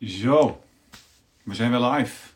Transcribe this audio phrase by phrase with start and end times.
[0.00, 0.62] Zo,
[1.42, 2.28] we zijn weer live.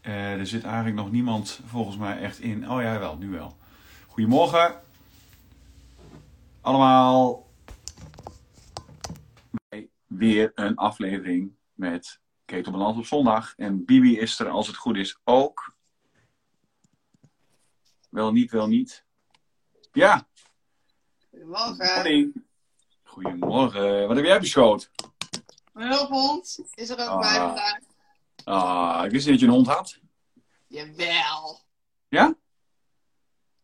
[0.00, 2.70] Eh, er zit eigenlijk nog niemand volgens mij echt in.
[2.70, 3.56] Oh ja, wel, nu wel.
[4.06, 4.82] Goedemorgen.
[6.60, 7.46] Allemaal.
[10.06, 13.54] Weer een aflevering met Ketelbalans op zondag.
[13.56, 15.74] En Bibi is er als het goed is ook.
[18.10, 19.04] Wel niet, wel niet.
[19.92, 20.28] Ja.
[21.30, 22.44] Goedemorgen.
[23.02, 24.06] Goedemorgen.
[24.06, 24.88] Wat heb jij beschoten?
[25.76, 27.46] Mijn hulphond is er ook bij Ah.
[27.46, 27.78] vandaag.
[28.44, 29.98] Ah, ik wist niet dat je een hond had.
[30.66, 31.60] Jawel.
[32.08, 32.34] Ja?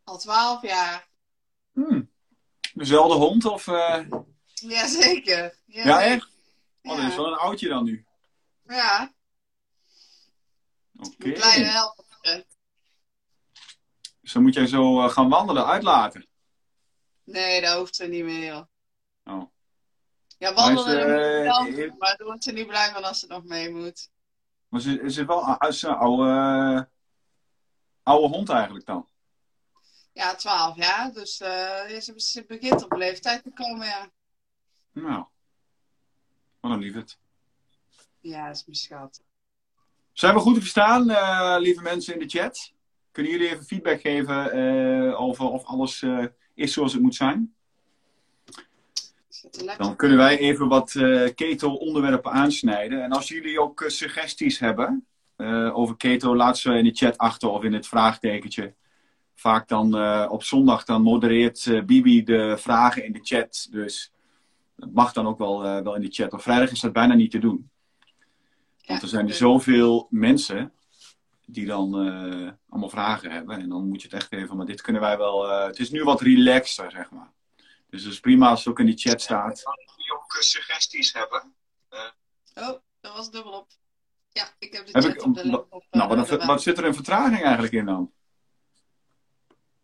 [0.05, 1.09] Al twaalf jaar.
[1.73, 2.11] Hmm.
[2.75, 3.67] Dezelfde hond of...
[3.69, 4.05] eh,
[4.55, 5.59] Jazeker.
[5.67, 6.01] Ja, zeker.
[6.01, 6.29] echt?
[6.83, 7.17] Oh, dat is Ja.
[7.17, 8.07] wel een oudje dan nu.
[8.67, 9.13] Ja,
[10.99, 11.27] Oké.
[11.27, 12.45] een kleine helper.
[14.21, 16.27] Dus dan moet jij zo eh, gaan wandelen, uitlaten.
[17.25, 18.65] Nee, dat hoeft ze niet meer, joh.
[19.25, 19.52] Oh.
[20.43, 21.07] Ja, Maar is, wandelen
[21.43, 24.11] wel eh, doen, maar daar wordt ze niet blij van als ze nog mee moet.
[24.69, 26.83] Maar ze is het wel zijn oude, eh,
[28.03, 29.09] oude hond eigenlijk dan?
[30.13, 31.13] Ja, twaalf jaar.
[31.13, 34.11] Dus eh, ze, ze begint op leeftijd te komen, ja.
[34.93, 35.25] Nou.
[36.61, 37.19] Wat een lieverd.
[38.21, 39.23] Ja, dat is mijn schat.
[40.13, 41.03] Zijn we goed te verstaan,
[41.61, 42.73] lieve mensen in de chat?
[43.11, 46.05] Kunnen jullie even feedback geven over of alles
[46.55, 47.55] is zoals het moet zijn?
[49.51, 53.03] Lekker Dan kunnen wij even wat eh keto-onderwerpen aansnijden.
[53.03, 57.19] En als jullie ook eh, suggesties hebben eh, over keto, laat ze in de chat
[57.19, 58.75] achter of in het vraagtekentje.
[59.35, 59.95] Vaak dan
[60.29, 63.69] op zondag dan modereert Bibi de vragen in de chat.
[63.71, 64.13] Dus
[64.77, 66.33] dat mag dan ook wel, wel in de chat.
[66.33, 67.71] Op vrijdag is dat bijna niet te doen.
[68.87, 70.73] Want er zijn er zoveel mensen
[71.47, 71.95] die dan
[72.69, 73.61] allemaal vragen hebben.
[73.61, 75.51] En dan moet je het echt even, maar dit kunnen wij wel.
[75.51, 77.33] het is nu wat relaxter, zeg maar.
[77.93, 79.63] Dus het is prima als het ook in de chat staat.
[79.97, 81.55] Jullie ook eh, suggesties hebben.
[82.55, 83.71] Oh, dat was dubbelop.
[84.29, 85.85] Ja, ik heb de Heb chat ik- op de laptop.
[85.91, 88.13] Nou, eh, wat, zit er een vertraging eigenlijk in dan?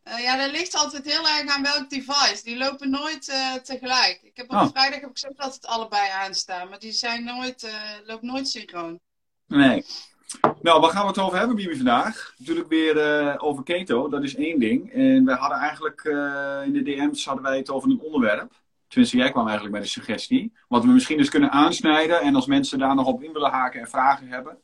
[0.02, 2.40] Eh, ja, dat ligt altijd heel erg aan welk device.
[2.44, 4.20] Die lopen nooit eh, tegelijk.
[4.22, 4.68] Ik heb op Oh.
[4.70, 9.00] vrijdag heb ik zo altijd allebei aanstaan, maar die zijn nooit, eh loopt nooit synchroon.
[9.46, 9.84] Nee.
[10.62, 12.34] Nou, waar gaan we het over hebben, Bibi, vandaag?
[12.38, 14.92] Natuurlijk weer eh, over keto, dat is één ding.
[14.92, 18.52] En wij hadden eigenlijk eh, in de DM's hadden wij het over een onderwerp.
[18.88, 20.52] Tenminste, jij kwam eigenlijk met een suggestie.
[20.68, 22.20] Wat we misschien dus kunnen aansnijden.
[22.20, 24.58] En als mensen daar nog op in willen haken en vragen hebben,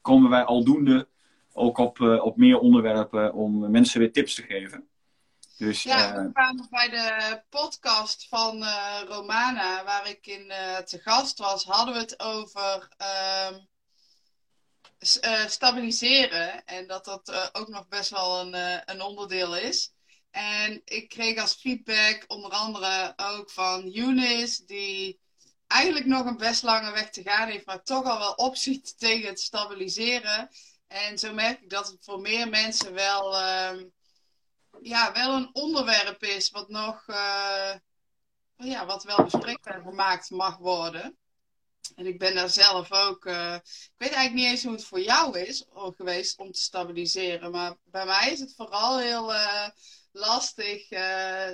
[0.00, 1.06] komen wij aldoende
[1.52, 4.88] ook op, eh, op meer onderwerpen om mensen weer tips te geven.
[5.56, 8.64] Dus Ja, we kwamen bij de podcast van
[9.08, 10.52] Romana, waar ik in
[10.84, 13.60] te gast was, hadden we het over ehm, eh,
[15.46, 16.64] stabiliseren.
[16.64, 19.92] En dat dat eh, ook nog best wel een, eh, een onderdeel is.
[20.30, 25.20] En ik kreeg als feedback onder andere ook van Eunice, die
[25.66, 29.28] eigenlijk nog een best lange weg te gaan heeft, maar toch al wel opziet tegen
[29.28, 30.48] het stabiliseren.
[30.86, 33.84] En zo merk ik dat het voor meer mensen wel, ehm,
[34.80, 37.74] ja, wel een onderwerp is wat nog, eh,
[38.56, 41.18] ja, wat wel bespreekbaar gemaakt mag worden.
[41.94, 45.00] En ik ben daar zelf ook, eh, ik weet eigenlijk niet eens hoe het voor
[45.00, 49.68] jou is geweest om te stabiliseren, maar bij mij is het vooral heel eh,
[50.12, 50.90] lastig.
[50.90, 51.50] eh,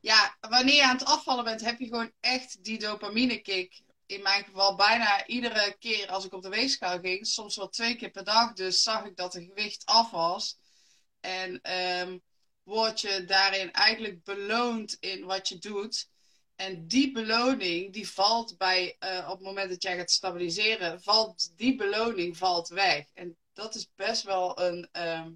[0.00, 3.80] ja, wanneer je aan het afvallen bent, heb je gewoon echt die dopamine kick.
[4.06, 7.96] In mijn geval bijna iedere keer als ik op de weegschaal ging, soms wel twee
[7.96, 10.58] keer per dag, dus zag ik dat het gewicht af was.
[11.20, 12.18] En ehm,
[12.62, 16.08] word je daarin eigenlijk beloond in wat je doet.
[16.60, 21.52] En die beloning, die valt bij, eh, op het moment dat jij gaat stabiliseren, valt
[21.56, 23.04] die beloning valt weg.
[23.14, 25.30] En dat is best wel een ehm,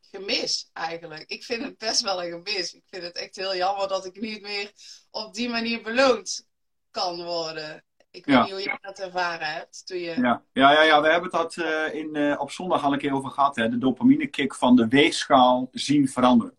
[0.00, 1.24] gemis eigenlijk.
[1.30, 2.74] Ik vind het best wel een gemis.
[2.74, 4.72] Ik vind het echt heel jammer dat ik niet meer
[5.10, 6.46] op die manier beloond
[6.90, 7.84] kan worden.
[8.10, 8.42] Ik weet Ja.
[8.42, 10.20] niet hoe jij dat ervaren hebt toen je...
[10.20, 12.98] Ja, ja, ja, ja we hebben het dat eh, in, eh, op zondag al een
[12.98, 13.56] keer over gehad.
[13.56, 13.68] Hè?
[13.68, 16.58] De dopamine-kick van de weegschaal zien veranderen.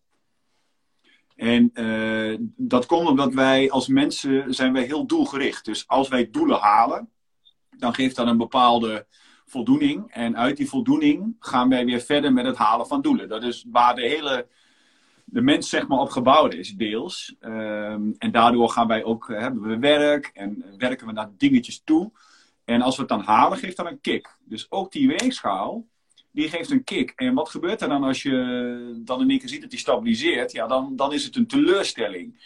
[1.41, 5.65] En eh, dat komt omdat wij als mensen zijn wij heel doelgericht.
[5.65, 7.09] Dus als wij doelen halen,
[7.77, 9.05] dan geeft dat een bepaalde
[9.45, 10.11] voldoening.
[10.11, 13.29] En uit die voldoening gaan wij weer verder met het halen van doelen.
[13.29, 14.47] Dat is waar de hele
[15.25, 17.35] de mens zeg maar op gebouwd is, deels.
[17.39, 21.81] Ehm, en daardoor gaan wij ook, eh, hebben we werk en werken we naar dingetjes
[21.83, 22.11] toe.
[22.63, 24.37] En als we het dan halen, geeft dat een kick.
[24.45, 25.87] Dus ook die weegschaal,
[26.31, 27.13] die geeft een kick.
[27.15, 30.51] En wat gebeurt er dan als je dan in één keer ziet dat die stabiliseert?
[30.51, 32.41] Ja, dan, dan is het een teleurstelling.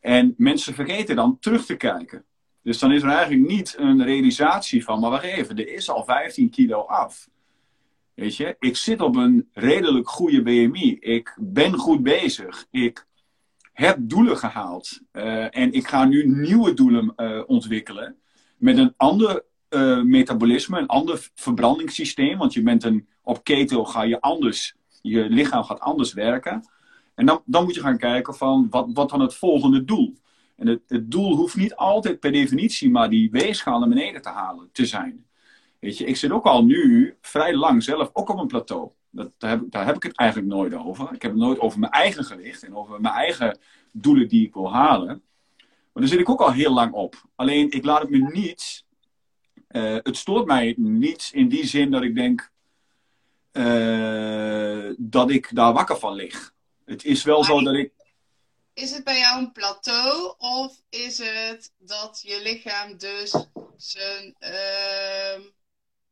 [0.00, 2.24] En mensen vergeten dan terug te kijken.
[2.62, 6.04] Dus dan is er eigenlijk niet een realisatie van, maar wacht even, er is al
[6.04, 7.28] 15 kilo af.
[8.14, 10.96] Weet je, ik zit op een redelijk goede BMI.
[11.00, 12.66] Ik ben goed bezig.
[12.70, 13.06] Ik
[13.72, 15.00] heb doelen gehaald.
[15.10, 18.16] Eh, en ik ga nu nieuwe doelen eh, ontwikkelen.
[18.56, 22.38] met een ander uh, metabolisme, een ander verbrandingssysteem.
[22.38, 26.68] Want je bent een, op keto ga je anders, je lichaam gaat anders werken.
[27.14, 30.14] En dan, dan moet je gaan kijken van wat, wat dan het volgende doel.
[30.56, 34.28] En het, het doel hoeft niet altijd per definitie maar die weegschaal naar beneden te
[34.28, 35.26] halen te zijn.
[35.78, 38.90] Weet je, ik zit ook al nu vrij lang zelf ook op een plateau.
[39.10, 41.12] Dat, daar, heb, daar heb ik het eigenlijk nooit over.
[41.12, 43.58] Ik heb het nooit over mijn eigen gewicht en over mijn eigen
[43.92, 45.22] doelen die ik wil halen.
[45.92, 47.22] Maar daar zit ik ook al heel lang op.
[47.34, 48.84] Alleen ik laat het me niet.
[49.68, 52.51] Uh, het stoort mij niet in die zin dat ik denk
[53.52, 56.54] uh, dat ik daar wakker van lig.
[56.84, 57.92] Het is wel zo dat ik.
[58.74, 63.46] Is het bij jou een plateau of is het dat je lichaam dus
[63.76, 65.44] zijn, uh,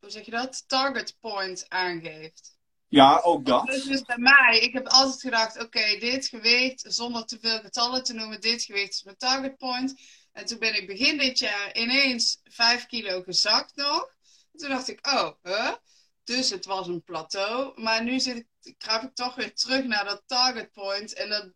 [0.01, 2.59] hoe zeg je dat, target point aangeeft?
[2.89, 3.67] Ja, ook dat.
[3.67, 8.05] Dus, dus bij mij, ik heb altijd gedacht, oké, dit gewicht, zonder te veel getallen
[8.05, 10.01] te noemen, dit gewicht is mijn target point.
[10.33, 14.15] En toen ben ik begin dit jaar ineens 5 kilo gezakt nog.
[14.53, 15.73] En toen dacht ik, oh, huh?
[16.25, 17.81] Dus het was een plateau.
[17.81, 21.15] Maar nu zit ik, kruip ik toch weer terug naar dat target point.
[21.15, 21.55] En dan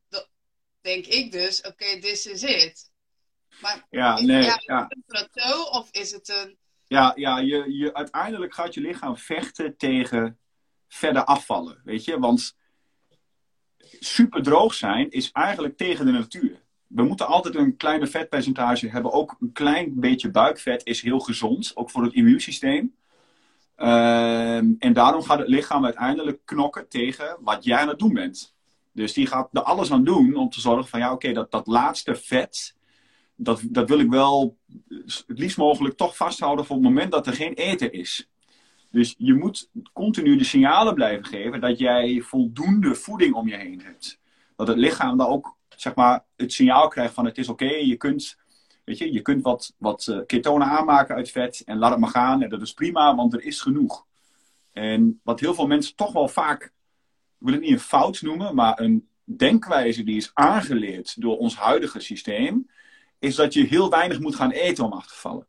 [0.80, 2.92] denk ik dus, oké, okay, this is it.
[3.60, 4.86] Maar ja, nee, ja, ja.
[4.88, 6.58] een plateau of is het een...
[6.86, 10.38] Ja, ja je, je, uiteindelijk gaat je lichaam vechten tegen
[10.88, 12.18] verder afvallen, weet je.
[12.18, 12.56] Want
[14.00, 16.62] super droog zijn is eigenlijk tegen de natuur.
[16.86, 19.12] We moeten altijd een kleine vetpercentage hebben.
[19.12, 22.96] Ook een klein beetje buikvet is heel gezond, ook voor het immuunsysteem.
[23.76, 28.54] Ehm, en daarom gaat het lichaam uiteindelijk knokken tegen wat jij aan het doen bent.
[28.92, 31.66] Dus die gaat er alles aan doen om te zorgen van ja, oké, dat, dat
[31.66, 32.76] laatste vet,
[33.36, 34.56] dat, dat wil ik wel
[34.96, 38.28] het liefst mogelijk toch vasthouden voor het moment dat er geen eten is.
[38.90, 43.80] Dus je moet continu de signalen blijven geven dat jij voldoende voeding om je heen
[43.84, 44.18] hebt.
[44.56, 47.96] Dat het lichaam dan ook zeg maar, het signaal krijgt van het is oké, je
[47.96, 48.38] kunt
[48.84, 52.10] Weet je, je kunt wat, wat uh, ketonen aanmaken uit vet en laat het maar
[52.10, 52.42] gaan.
[52.42, 54.06] En dat is prima, want er is genoeg.
[54.72, 56.70] En wat heel veel mensen toch wel vaak, ik
[57.38, 62.00] wil het niet een fout noemen, maar een denkwijze die is aangeleerd door ons huidige
[62.00, 62.70] systeem,
[63.18, 65.46] is dat je heel weinig moet gaan eten om af te vallen.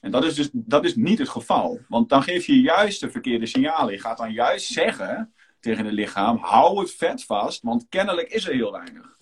[0.00, 1.80] En dat is dus dat is niet het geval.
[1.88, 3.92] Want dan geef je juist de verkeerde signalen.
[3.92, 8.46] Je gaat dan juist zeggen tegen het lichaam: hou het vet vast, want kennelijk is
[8.46, 9.16] er heel weinig.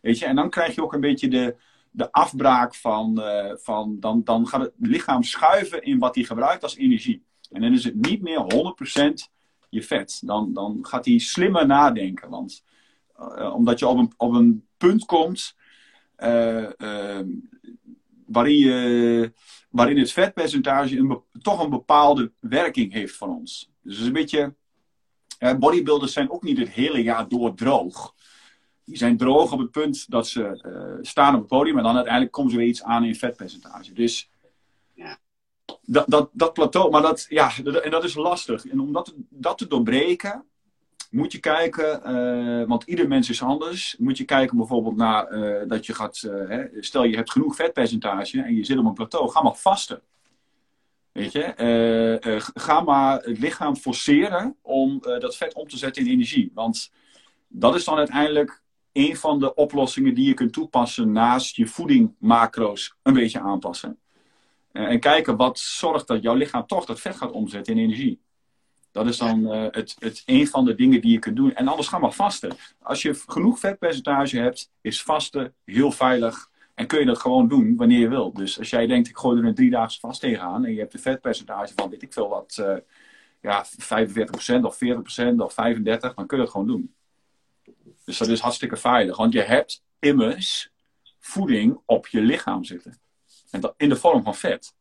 [0.00, 1.56] Weet je, en dan krijg je ook een beetje de,
[1.96, 6.62] de afbraak van, uh, van dan, dan gaat het lichaam schuiven in wat hij gebruikt
[6.62, 7.24] als energie.
[7.50, 9.32] En dan is het niet meer 100%
[9.68, 10.20] je vet.
[10.24, 12.30] Dan, dan gaat hij slimmer nadenken.
[12.30, 12.64] Want
[13.18, 15.56] uh, omdat je op een, op een punt komt
[16.18, 16.68] uh,
[18.26, 19.34] waarin,
[19.70, 23.70] waarin het vetpercentage een, toch een bepaalde werking heeft van ons.
[23.82, 24.54] Dus het is een beetje.
[25.58, 28.14] bodybuilders zijn ook niet het hele jaar door droog
[28.86, 31.76] die zijn droog op het punt dat ze uh, staan op het podium.
[31.76, 33.92] En dan uiteindelijk komen ze weer iets aan in vetpercentage.
[33.92, 34.30] Dus
[34.94, 35.18] ja.
[35.82, 37.50] dat, dat, dat plateau, maar dat, ja,
[37.82, 38.66] en dat is lastig.
[38.66, 40.44] En om dat, dat te doorbreken,
[41.10, 43.96] moet je kijken, uh, want ieder mens is anders.
[43.98, 48.42] Moet je kijken bijvoorbeeld naar uh, dat je gaat, hè, stel je hebt genoeg vetpercentage
[48.42, 50.00] en je zit op een plateau, ga maar vasten.
[51.12, 56.50] Weet je, ga maar het lichaam forceren om dat vet om te zetten in energie.
[56.54, 56.92] Want
[57.48, 58.64] dat is dan uiteindelijk
[58.96, 63.98] een van de oplossingen die je kunt toepassen naast je voedingmacro's een beetje aanpassen.
[64.72, 68.20] Uh, en kijken wat zorgt dat jouw lichaam toch dat vet gaat omzetten in energie.
[68.92, 71.54] Dat is dan uh, het, het een van de dingen die je kunt doen.
[71.54, 72.56] En anders ga maar vasten.
[72.82, 76.50] Als je genoeg vetpercentage hebt, is vasten heel veilig.
[76.74, 78.36] En kun je dat gewoon doen wanneer je wilt.
[78.36, 80.64] Dus als jij denkt, ik gooi er een driedaagse vast tegenaan.
[80.64, 82.76] En je hebt een vetpercentage van, weet ik veel wat, uh,
[83.40, 85.54] ja, 45% of 40% of 35%.
[86.14, 86.95] Dan kun je dat gewoon doen.
[88.04, 89.16] Dus dat is hartstikke veilig.
[89.16, 90.70] Want je hebt immers
[91.18, 92.98] voeding op je lichaam zitten.
[93.50, 94.74] En dat in de vorm van vet.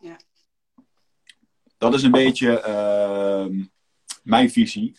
[0.00, 0.16] Ja.
[1.78, 3.66] Dat is een beetje uh,
[4.22, 4.96] mijn visie.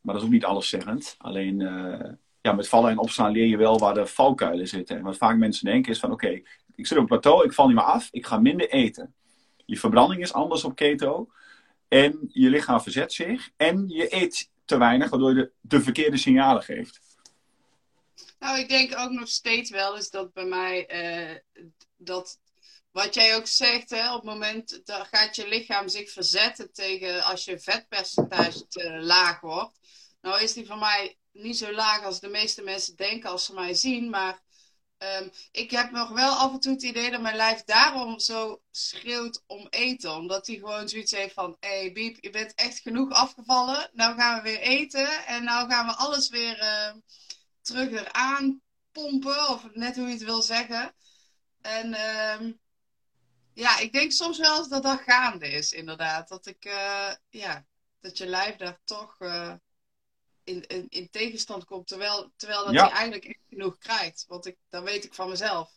[0.00, 1.14] Maar dat is ook niet alleszeggend.
[1.18, 2.10] Alleen uh,
[2.40, 4.96] ja, met vallen en opstaan leer je wel waar de valkuilen zitten.
[4.96, 6.42] En wat vaak mensen denken is van oké,
[6.74, 9.14] ik zit op een plateau, ik val niet meer af, ik ga minder eten.
[9.64, 11.28] Je verbranding is anders op keto.
[11.88, 13.50] En je lichaam verzet zich.
[13.56, 17.00] En je eet te weinig, waardoor je de, de verkeerde signalen geeft.
[18.38, 21.36] Nou, ik denk ook nog steeds wel eens dat bij mij uh,
[21.96, 22.38] dat
[22.90, 27.22] wat jij ook zegt, hè, op het moment dat gaat je lichaam zich verzetten tegen
[27.22, 29.78] als je vetpercentage te laag wordt.
[30.20, 33.54] Nou is die van mij niet zo laag als de meeste mensen denken als ze
[33.54, 34.42] mij zien, maar
[34.98, 38.62] Um, ik heb nog wel af en toe het idee dat mijn lijf daarom zo
[38.70, 40.14] schreeuwt om eten.
[40.14, 43.90] Omdat hij gewoon zoiets heeft van: hé hey, Biep, je bent echt genoeg afgevallen.
[43.92, 45.26] Nou gaan we weer eten.
[45.26, 46.92] En nou gaan we alles weer uh,
[47.62, 48.60] terug eraan
[48.92, 49.48] pompen.
[49.48, 50.94] Of net hoe je het wil zeggen.
[51.60, 52.52] En ehm,
[53.54, 56.28] ja, ik denk soms wel eens dat dat gaande is, inderdaad.
[56.28, 57.66] Dat ik, uh, ja,
[58.00, 59.54] dat je lijf daar toch uh,
[60.48, 64.24] in, in, in, tegenstand komt, terwijl, terwijl dat hij eigenlijk echt genoeg krijgt.
[64.28, 65.70] Want ik, dat weet ik van mezelf.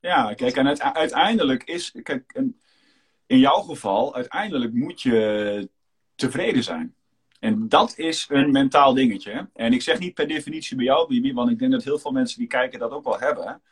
[0.00, 2.40] Ja, kijk, en het, uiteindelijk is, kijk,
[3.26, 5.68] in jouw geval, uiteindelijk moet je
[6.14, 6.94] tevreden zijn.
[7.38, 9.48] En dat is een mentaal dingetje.
[9.54, 12.10] En ik zeg niet per definitie bij jou, Bibi, want ik denk dat heel veel
[12.10, 13.62] mensen die kijken dat ook wel hebben.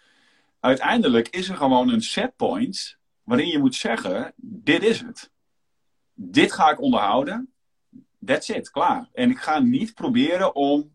[0.60, 5.30] Uiteindelijk is er gewoon een setpoint waarin je moet zeggen: dit is het.
[6.14, 7.52] Dit ga ik onderhouden.
[8.24, 9.08] That's it, klaar.
[9.12, 10.94] En ik ga niet proberen om,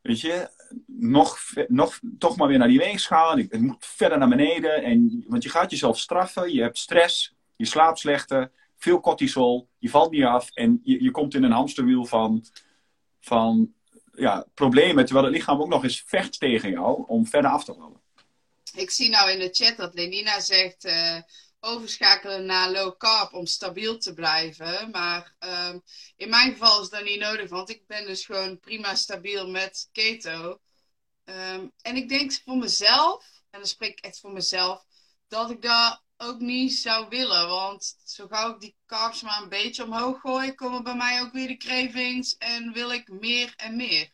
[0.00, 0.50] weet je,
[0.86, 1.38] nog,
[1.68, 3.36] nog toch maar weer naar die weegschaal.
[3.36, 4.82] Het moet verder naar beneden.
[4.82, 8.50] En, want je gaat jezelf straffen, je hebt stress, je slaapt slechter
[8.84, 12.44] veel cortisol, je valt niet af en je, je komt in een hamsterwiel van,
[13.20, 13.74] van
[14.14, 17.74] ja, problemen, terwijl het lichaam ook nog eens vecht tegen jou om verder af te
[17.74, 18.02] vallen.
[18.74, 21.20] Ik zie nou in de chat dat Lenina zegt uh,
[21.64, 24.90] overschakelen naar low carb om stabiel te blijven.
[24.90, 25.82] Maar um,
[26.16, 29.88] in mijn geval is dat niet nodig, want ik ben dus gewoon prima stabiel met
[29.92, 30.60] keto.
[31.24, 34.84] Um, en ik denk voor mezelf, en dan spreek ik echt voor mezelf,
[35.28, 37.48] dat ik daar ook niet zou willen.
[37.48, 41.32] Want zo gauw ik die carbs maar een beetje omhoog gooi, komen bij mij ook
[41.32, 44.10] weer de cravings en wil ik meer en meer.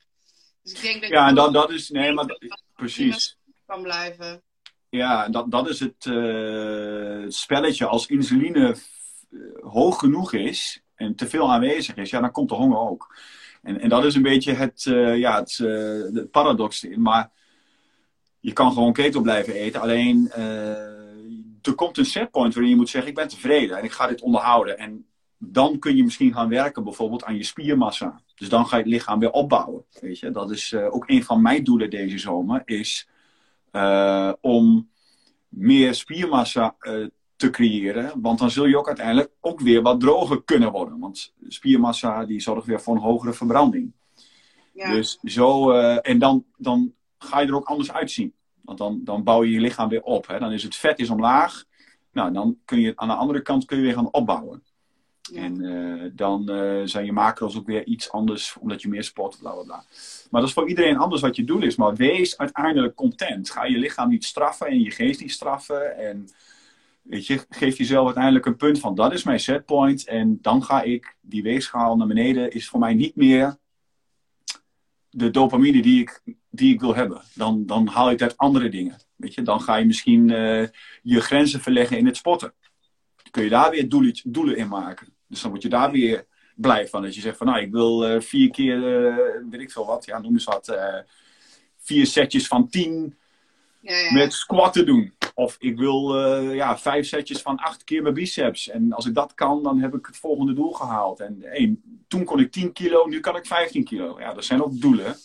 [0.63, 2.39] Dus ik denk dat ja, en dat, dat is, nee, maar
[2.77, 3.37] precies.
[3.67, 4.43] Kan blijven.
[4.91, 7.87] Ja, dat, dat is het uh, spelletje.
[7.87, 8.77] Als insuline
[9.31, 13.17] eh, hoog genoeg is en te veel aanwezig is, ja, dan komt de honger ook.
[13.63, 15.57] En, en dat is een beetje het, uh, ja, het,
[16.15, 16.87] het paradox.
[16.97, 17.31] Maar
[18.41, 19.81] je kan gewoon keto blijven eten.
[19.81, 20.33] Alleen
[21.63, 24.21] er komt een setpoint waarin je moet zeggen: Ik ben tevreden en ik ga dit
[24.21, 24.79] onderhouden.
[24.79, 25.07] En
[25.39, 28.21] dan kun je misschien gaan werken bijvoorbeeld aan je spiermassa.
[28.35, 29.85] Dus dan ga je het lichaam weer opbouwen.
[30.01, 30.31] Weet je?
[30.31, 32.63] Dat is ook een van mijn doelen deze zomer.
[32.65, 33.09] Is
[33.73, 34.91] uh, om
[35.49, 38.13] meer spiermassa uh, te creëren.
[38.21, 40.99] Want dan zul je ook uiteindelijk ook weer wat droger kunnen worden.
[40.99, 43.93] Want spiermassa die zorgt weer voor een hogere verbranding.
[44.75, 44.93] Ja.
[44.93, 48.35] Dus zo, en dan, dan ga je er ook anders uitzien.
[48.63, 50.27] Want dan, dan bouw je je lichaam weer op.
[50.27, 50.39] Hè?
[50.39, 51.65] Dan is het vet is omlaag.
[52.13, 54.63] Nou, dan kun je aan de andere kant kun je weer gaan opbouwen.
[55.35, 59.39] En uh, dan uh, zijn je macro's ook weer iets anders, omdat je meer sport,
[59.39, 59.85] bla bla bla.
[60.31, 61.77] Maar dat is voor iedereen anders wat je doel is.
[61.77, 63.51] Maar wees uiteindelijk content.
[63.51, 65.99] Ga je lichaam niet straffen en je geest niet straffen.
[65.99, 66.29] En
[67.03, 70.07] weet je, geef jezelf uiteindelijk een punt van dat is mijn setpoint.
[70.07, 73.59] En dan ga ik die weegschaal naar beneden, is voor mij niet meer
[75.11, 77.23] de dopamine die ik, die ik wil hebben.
[77.35, 78.97] Dan, dan haal ik uit andere dingen.
[79.17, 79.43] Weet je?
[79.43, 80.67] Dan ga je misschien uh,
[81.03, 82.53] je grenzen verleggen in het sporten.
[83.31, 83.89] Kun je daar weer
[84.25, 85.15] doelen in maken.
[85.31, 87.03] Dus dan word je daar weer blij van.
[87.03, 89.17] Dat je zegt van nou, ik wil uh, vier keer, uh,
[89.51, 90.79] weet ik veel wat, ja, noem eens wat,
[91.77, 93.19] vier setjes van tien
[93.81, 94.13] ja, ja.
[94.13, 95.15] met squatten doen.
[95.35, 98.69] Of ik wil uh, ja, vijf setjes van acht keer mijn biceps.
[98.69, 101.21] En als ik dat kan, dan heb ik het volgende doel gehaald.
[101.21, 101.77] En hey,
[102.09, 104.21] toen kon ik 10 kilo, nu kan ik 15 kilo.
[104.21, 105.17] Ja, dat zijn ook doelen.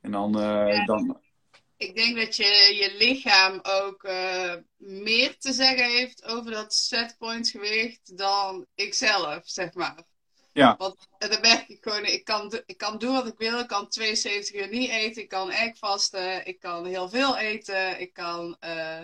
[0.00, 1.16] En dan, uh, dan...
[1.82, 7.48] Ik denk dat je, je lichaam ook uh, meer te zeggen heeft over dat setpoint
[7.48, 10.02] gewicht dan ikzelf, zeg maar.
[10.52, 10.76] Ja.
[10.76, 13.58] Want dan merk ik gewoon, ik kan, ik kan doen wat ik wil.
[13.58, 15.22] Ik kan 72 uur niet eten.
[15.22, 16.46] Ik kan echt vasten.
[16.46, 18.00] Ik kan heel veel eten.
[18.00, 19.02] Ik kan uh,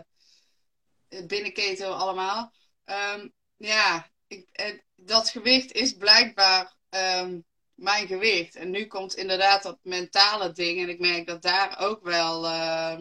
[1.26, 2.52] binnen keto allemaal.
[2.84, 4.46] Um, ja, ik,
[4.96, 7.44] dat gewicht is blijkbaar um,
[7.78, 8.54] mijn gewicht.
[8.54, 10.80] En nu komt inderdaad dat mentale ding.
[10.80, 12.44] En ik merk dat daar ook wel.
[12.44, 12.98] Uh,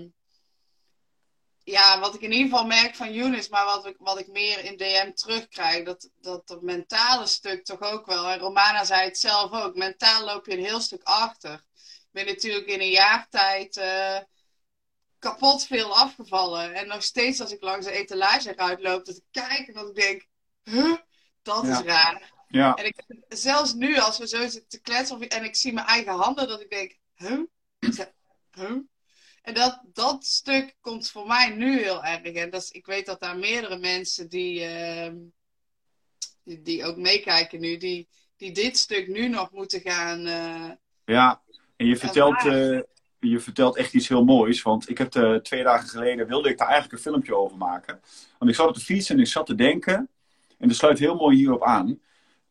[1.63, 4.63] ja, wat ik in ieder geval merk van Younes, maar wat ik, wat ik meer
[4.63, 8.27] in DM terugkrijg, dat, dat dat mentale stuk toch ook wel.
[8.27, 9.75] En Romana zei het zelf ook.
[9.75, 11.53] Mentaal loop je een heel stuk achter.
[11.83, 14.17] Ik ben natuurlijk in een jaar tijd uh,
[15.19, 16.73] kapot veel afgevallen.
[16.73, 19.89] En nog steeds als ik langs de etalage eruit loop, dat ik kijk en dat
[19.89, 20.27] ik denk,
[20.63, 20.97] huh,
[21.41, 22.36] dat is raar.
[22.47, 22.75] Ja.
[22.75, 26.13] En ik, zelfs nu, als we zo zitten te kletsen en ik zie mijn eigen
[26.13, 27.39] handen, dat ik denk, huh?
[28.51, 28.77] huh?
[29.41, 32.21] En dat, dat stuk komt voor mij nu heel erg.
[32.21, 35.11] En dat is, ik weet dat daar meerdere mensen die, uh,
[36.43, 40.27] die, die, ook meekijken nu, die, die dit stuk nu nog moeten gaan.
[40.27, 40.71] Uh,
[41.05, 41.41] ja,
[41.75, 42.81] en je vertelt, uh,
[43.19, 44.61] je vertelt echt iets heel moois.
[44.61, 48.01] Want ik heb de, twee dagen geleden wilde ik daar eigenlijk een filmpje over maken.
[48.37, 50.09] Want ik zat op de fiets en ik zat te denken.
[50.57, 51.99] En dat sluit heel mooi hierop aan.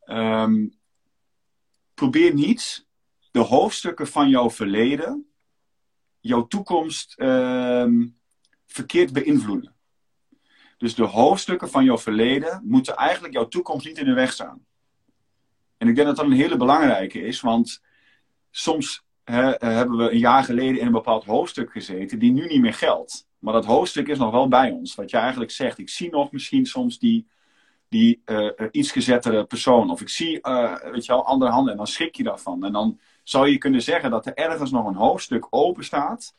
[0.06, 0.78] Um,
[1.94, 2.86] probeer niet
[3.30, 5.30] de hoofdstukken van jouw verleden,
[6.20, 8.18] jouw toekomst um,
[8.66, 9.75] verkeerd beïnvloeden.
[10.78, 14.66] Dus de hoofdstukken van jouw verleden moeten eigenlijk jouw toekomst niet in de weg staan.
[15.76, 17.82] En ik denk dat dat een hele belangrijke is, want
[18.50, 22.75] soms hebben we een jaar geleden in een bepaald hoofdstuk gezeten die nu niet meer
[22.75, 23.28] geldt.
[23.38, 24.94] Maar dat hoofdstuk is nog wel bij ons.
[24.94, 25.78] Wat je eigenlijk zegt.
[25.78, 27.28] Ik zie nog misschien soms die,
[27.88, 29.90] die uh, iets gezettere persoon.
[29.90, 31.73] Of ik zie, uh, weet je wel, andere handen.
[31.73, 32.64] En dan schrik je daarvan.
[32.64, 36.35] En dan zou je kunnen zeggen dat er ergens nog een hoofdstuk open staat.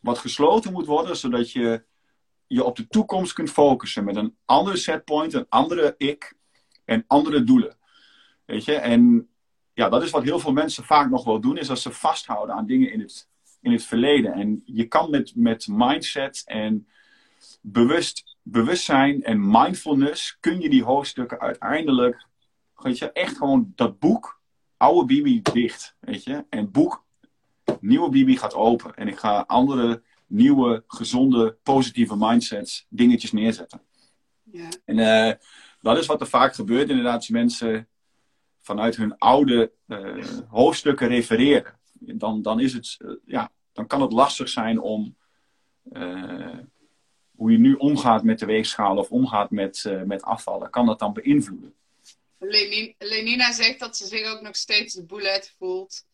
[0.00, 1.84] Wat gesloten moet worden, zodat je
[2.46, 4.04] je op de toekomst kunt focussen.
[4.04, 6.34] Met een andere setpoint, een andere ik.
[6.84, 7.76] En andere doelen.
[8.44, 8.74] Weet je?
[8.74, 9.28] En
[9.72, 11.58] ja, dat is wat heel veel mensen vaak nog wel doen.
[11.58, 13.28] Is dat ze vasthouden aan dingen in het
[13.66, 14.32] in het verleden.
[14.32, 16.88] En je kan met, met mindset en
[17.60, 22.26] bewust, bewustzijn en mindfulness, kun je die hoofdstukken uiteindelijk,
[22.74, 24.40] weet je, echt gewoon dat boek,
[24.76, 26.44] oude Bibi dicht, weet je.
[26.48, 27.04] En boek,
[27.80, 28.94] nieuwe Bibi gaat open.
[28.94, 33.80] En ik ga andere, nieuwe, gezonde, positieve mindsets, dingetjes neerzetten.
[34.42, 34.68] Ja.
[34.84, 35.32] En uh,
[35.80, 37.88] dat is wat er vaak gebeurt, inderdaad, als mensen
[38.60, 41.78] vanuit hun oude uh, hoofdstukken refereren.
[41.98, 45.16] Dan, dan is het, uh, ja, dan kan het lastig zijn om
[47.36, 50.98] hoe je nu omgaat met de weegschaal of omgaat met, uh, met afvallen, kan dat
[50.98, 51.74] dan beïnvloeden.
[52.98, 56.04] Lenina zegt dat ze zich ook nog steeds de boulet voelt.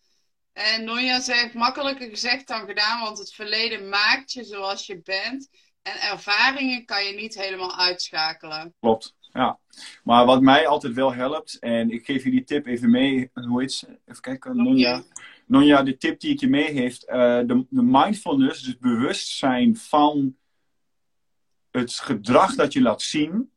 [0.52, 5.48] En Nonja zegt makkelijker gezegd dan gedaan, want het verleden maakt je zoals je bent.
[5.82, 8.74] En ervaringen kan je niet helemaal uitschakelen.
[8.80, 9.58] Klopt, ja.
[10.04, 13.60] Maar wat mij altijd wel helpt, en ik geef je die tip even mee, hoe
[13.60, 13.98] heet ze?
[14.06, 15.02] Even kijken, Nonja.
[15.46, 20.36] Nonja, de tip die ik je mee heeft, uh, de, de mindfulness, dus bewustzijn van
[21.72, 23.50] het gedrag dat je laat zien,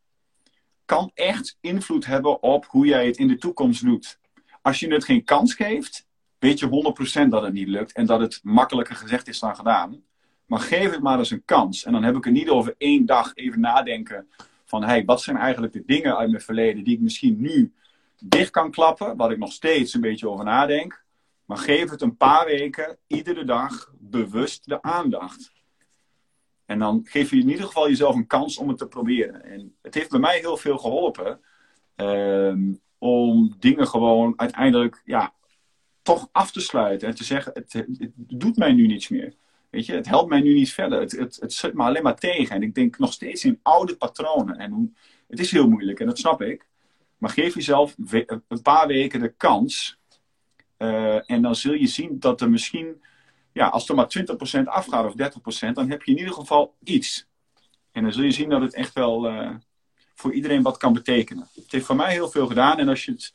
[0.86, 4.20] kan echt invloed hebben op hoe jij het in de toekomst doet.
[4.62, 6.08] Als je het geen kans geeft,
[6.40, 10.04] weet je 100% dat het niet lukt en dat het makkelijker gezegd is dan gedaan.
[10.46, 11.84] Maar geef het maar eens een kans.
[11.84, 14.28] En dan heb ik het niet over één dag even nadenken
[14.66, 17.74] van hey, wat zijn eigenlijk de dingen uit mijn verleden die ik misschien nu
[18.20, 21.04] dicht kan klappen, wat ik nog steeds een beetje over nadenk.
[21.46, 25.54] Maar geef het een paar weken, iedere dag, bewust de aandacht.
[26.66, 29.44] En dan geef je in ieder geval jezelf een kans om het te proberen.
[29.44, 31.40] En het heeft bij mij heel veel geholpen.
[31.96, 35.34] Ehm, om dingen gewoon uiteindelijk ja,
[36.02, 37.08] toch af te sluiten.
[37.08, 39.34] En te zeggen, het, het, doet mij nu niets meer.
[39.70, 41.00] Weet je, het helpt mij nu niet verder.
[41.00, 42.56] Het, het, het zet me alleen maar tegen.
[42.56, 44.58] En ik denk nog steeds in oude patronen.
[44.58, 44.96] En
[45.28, 46.68] het is heel moeilijk en dat snap ik.
[47.18, 47.96] Maar geef jezelf
[48.48, 50.00] een paar weken de kans
[50.78, 53.04] uh, en dan zul je zien dat er misschien,
[53.56, 54.26] ja, als er maar
[54.62, 55.14] 20% afgaat of
[55.70, 57.26] 30%, dan heb je in ieder geval iets.
[57.92, 59.56] En dan zul je zien dat het echt wel uh,
[60.14, 61.50] voor iedereen wat kan betekenen.
[61.54, 63.34] Het heeft voor mij heel veel gedaan en als je het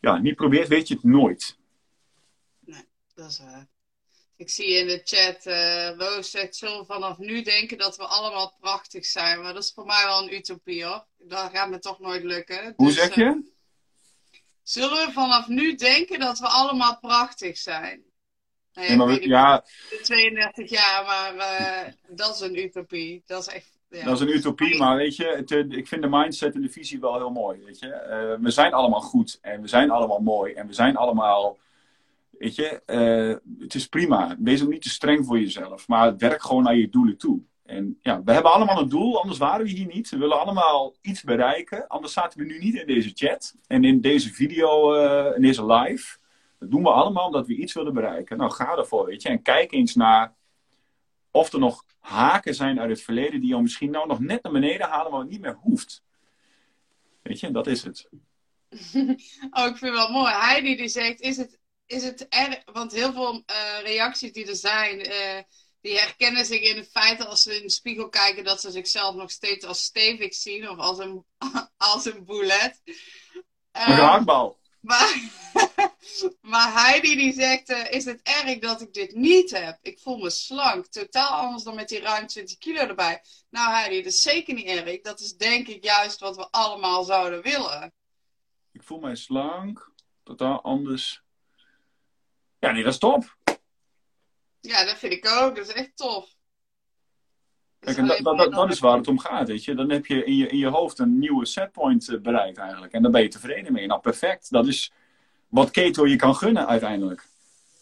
[0.00, 1.56] ja, niet probeert, weet je het nooit.
[2.60, 3.68] Nee, dat is waar.
[4.36, 8.56] Ik zie in de chat, uh, Roos zegt, zullen vanaf nu denken dat we allemaal
[8.60, 9.42] prachtig zijn.
[9.42, 11.06] Maar dat is voor mij wel een utopie hoor.
[11.18, 12.72] Dat gaat me toch nooit lukken.
[12.76, 13.52] Hoe dus, zeg je?
[14.62, 18.10] Zullen we vanaf nu denken dat we allemaal prachtig zijn?
[18.72, 19.64] Ja, ja, ja
[20.02, 23.22] 32 jaar, maar uh, dat is een utopie.
[23.26, 23.80] Dat is echt.
[23.88, 24.04] Ja.
[24.04, 26.70] Dat is een utopie, maar weet je, het, eh, ik vind de mindset en de
[26.70, 27.60] visie wel heel mooi.
[27.64, 27.86] Weet je?
[27.86, 31.58] Uh, we zijn allemaal goed en we zijn allemaal mooi en we zijn allemaal.
[32.30, 34.36] Weet je, uh, het is prima.
[34.38, 37.40] Wees ook niet te streng voor jezelf, maar werk gewoon naar je doelen toe.
[37.64, 40.10] En ja, we hebben allemaal een doel, anders waren we hier niet.
[40.10, 44.00] We willen allemaal iets bereiken, anders zaten we nu niet in deze chat en in
[44.00, 44.94] deze video,
[45.34, 46.20] in deze live.
[46.62, 48.36] Dat doen we allemaal omdat we iets willen bereiken.
[48.36, 49.28] Nou, ga ervoor, weet je.
[49.28, 50.34] En kijk eens naar
[51.30, 54.52] of er nog haken zijn uit het verleden die jou misschien nou nog net naar
[54.52, 56.02] beneden halen, maar het niet meer hoeft.
[57.22, 58.08] Weet je, dat is het.
[59.50, 60.32] oh, ik vind het wel mooi.
[60.32, 64.56] Heidi die zegt, is het, is het erg, want heel veel uh, reacties die er
[64.56, 64.98] zijn...
[64.98, 65.42] Uh,
[65.80, 68.70] die herkennen zich in het feit dat als ze in de spiegel kijken dat ze
[68.70, 71.24] zichzelf nog steeds als stevig zien of als een,
[71.76, 72.80] als een boulet.
[73.72, 75.30] Een um, Maar,
[76.52, 79.78] maar Heidi die zegt, uh, is het erg dat ik dit niet heb?
[79.82, 83.22] Ik voel me slank, totaal anders dan met die ruim 20 kilo erbij.
[83.50, 85.00] Nou Heidi, dat is zeker niet erg.
[85.00, 87.92] Dat is denk ik juist wat we allemaal zouden willen.
[88.72, 89.92] Ik voel mij slank,
[90.22, 91.22] totaal anders.
[92.58, 93.36] Ja, nee, dat is top.
[94.60, 95.56] Ja, dat vind ik ook.
[95.56, 96.34] Dat is echt tof.
[97.84, 99.74] Kijk, en dat, dat, dat, is waar het om gaat, weet je.
[99.74, 102.92] Dan heb je in je, in je hoofd een nieuwe setpoint eh, bereikt eigenlijk.
[102.92, 103.86] En dan ben je tevreden mee.
[103.86, 104.50] Nou, perfect.
[104.50, 104.92] Dat is
[105.48, 107.26] wat keto je kan gunnen uiteindelijk.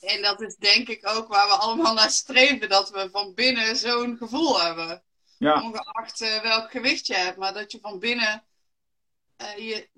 [0.00, 2.68] En dat is denk ik ook waar we allemaal naar streven.
[2.68, 5.02] Dat we van binnen zo'n gevoel hebben.
[5.38, 5.62] Ja.
[5.62, 7.36] Ongeacht uh, welk gewicht je hebt.
[7.36, 8.42] Maar dat je van binnen
[9.42, 9.88] uh, je,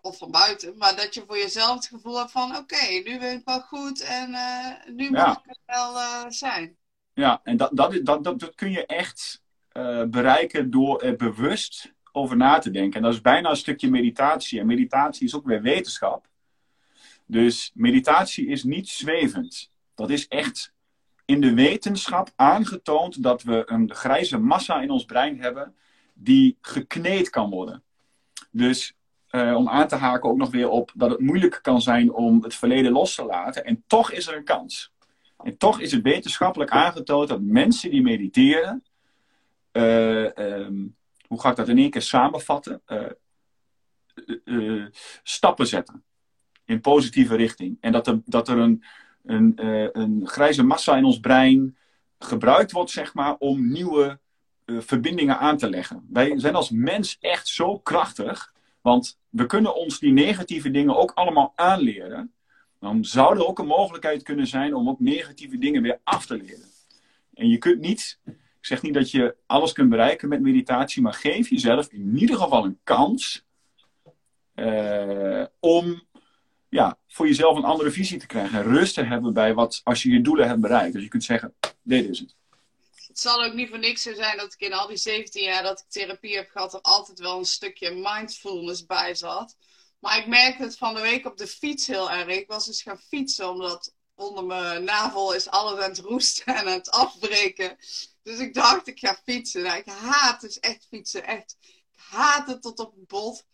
[0.00, 3.32] of, van buiten, maar dat je voor jezelf het gevoel hebt van oké, nu ben
[3.32, 5.96] ik wel goed en uh, nu mag ik het wel
[6.32, 6.76] zijn.
[7.12, 9.44] Ja, en dat, dat, dat, dat, dat kun je echt
[10.10, 12.96] bereiken door er bewust over na te denken.
[12.96, 14.60] En dat is bijna een stukje meditatie.
[14.60, 16.28] En meditatie is ook weer wetenschap.
[17.26, 19.70] Dus meditatie is niet zwevend.
[19.94, 20.74] Dat is echt
[21.24, 25.74] in de wetenschap aangetoond dat we een grijze massa in ons brein hebben
[26.14, 27.82] die gekneed kan worden.
[28.50, 28.94] Dus
[29.30, 32.42] uh, om aan te haken ook nog weer op dat het moeilijk kan zijn om
[32.42, 33.64] het verleden los te laten.
[33.64, 34.92] En toch is er een kans.
[35.42, 38.84] En toch is het wetenschappelijk aangetoond dat mensen die mediteren,
[39.76, 42.82] um, hoe ga ik dat in één keer samenvatten?
[44.44, 44.86] Uh,
[45.22, 46.04] stappen zetten
[46.64, 47.76] in positieve richting.
[47.80, 48.84] En dat er, dat er een,
[49.24, 49.52] een,
[50.00, 51.76] een grijze massa in ons brein
[52.18, 54.20] gebruikt wordt, zeg maar, om nieuwe
[54.66, 56.06] verbindingen aan te leggen.
[56.10, 58.54] Wij zijn als mens echt zo krachtig
[58.86, 62.34] want we kunnen ons die negatieve dingen ook allemaal aanleren.
[62.78, 66.36] Dan zou er ook een mogelijkheid kunnen zijn om ook negatieve dingen weer af te
[66.36, 66.68] leren.
[67.34, 68.20] En je kunt niet,
[68.66, 72.36] ik zeg niet dat je alles kunt bereiken met meditatie, maar geef jezelf in ieder
[72.36, 73.44] geval een kans
[74.54, 76.02] uh, om
[76.68, 78.58] ja, voor jezelf een andere visie te krijgen.
[78.58, 80.92] En rust te hebben bij wat, als je je doelen hebt bereikt.
[80.92, 82.34] Dus je kunt zeggen, dit is het
[83.06, 85.62] het zal ook niet voor niks zo zijn dat ik in al die 17 jaar
[85.62, 89.56] dat ik therapie heb gehad, er altijd wel een stukje mindfulness bij zat.
[89.98, 92.28] Maar ik merkte het van de week op de fiets heel erg.
[92.28, 96.66] Ik was dus gaan fietsen, omdat onder mijn navel is alles aan het roesten en
[96.66, 97.76] aan het afbreken.
[98.26, 99.62] Dus ik dacht, ik ga fietsen.
[99.62, 101.56] Nou, ik haat dus echt fietsen, echt.
[101.60, 103.44] Ik haat het tot op het bot.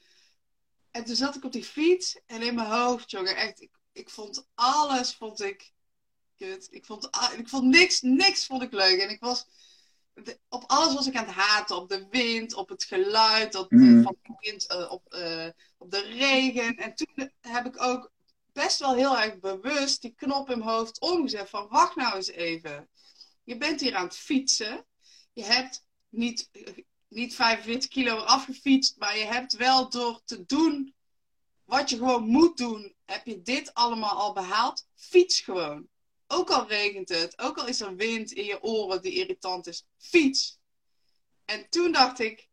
[0.90, 4.10] En toen zat ik op die fiets en in mijn hoofd, jongen, echt, ik, ik
[4.10, 5.72] vond alles, vond ik
[6.70, 9.00] ik vond, ik vond niks, niks vond ik leuk.
[9.00, 9.46] En ik was,
[10.48, 11.76] op alles was ik aan het haten.
[11.76, 14.02] Op de wind, op het geluid, op de, mm.
[14.02, 16.76] van de wind, uh, op, uh, op de regen.
[16.76, 18.12] En toen heb ik ook
[18.52, 22.30] best wel heel erg bewust die knop in mijn hoofd omgezet van wacht nou eens
[22.30, 22.88] even.
[23.44, 24.86] Je bent hier aan het fietsen.
[25.32, 26.50] Je hebt niet,
[27.08, 30.94] niet 45 kilo afgefietst, maar je hebt wel door te doen
[31.64, 34.86] wat je gewoon moet doen, heb je dit allemaal al behaald.
[34.94, 35.88] Fiets gewoon.
[36.26, 39.86] Ook al regent het, ook al is er wind in je oren die irritant is,
[39.98, 40.60] fiets.
[41.44, 42.48] En toen dacht ik,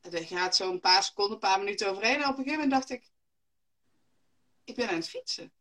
[0.00, 2.22] er gaat zo een paar seconden, een paar minuten overheen.
[2.22, 3.10] En op een gegeven moment dacht ik,
[4.64, 5.52] ik ben aan het fietsen.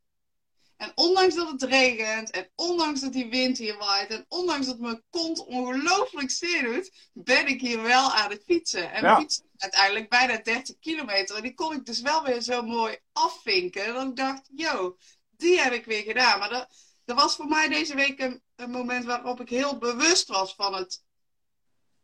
[0.84, 4.80] En ondanks dat het regent, en ondanks dat die wind hier waait, en ondanks dat
[4.80, 8.92] mijn kont ongelooflijk zeer doet, ben ik hier wel aan het fietsen.
[8.92, 9.20] En ja.
[9.20, 11.36] fietsen uiteindelijk bijna 30 kilometer.
[11.36, 13.94] En die kon ik dus wel weer zo mooi afvinken.
[13.94, 14.98] Dat ik dacht, yo,
[15.30, 16.40] die heb ik weer gedaan.
[16.40, 16.68] Maar dat,
[17.06, 20.74] er was voor mij deze week een, een, moment waarop ik heel bewust was van
[20.74, 21.04] het.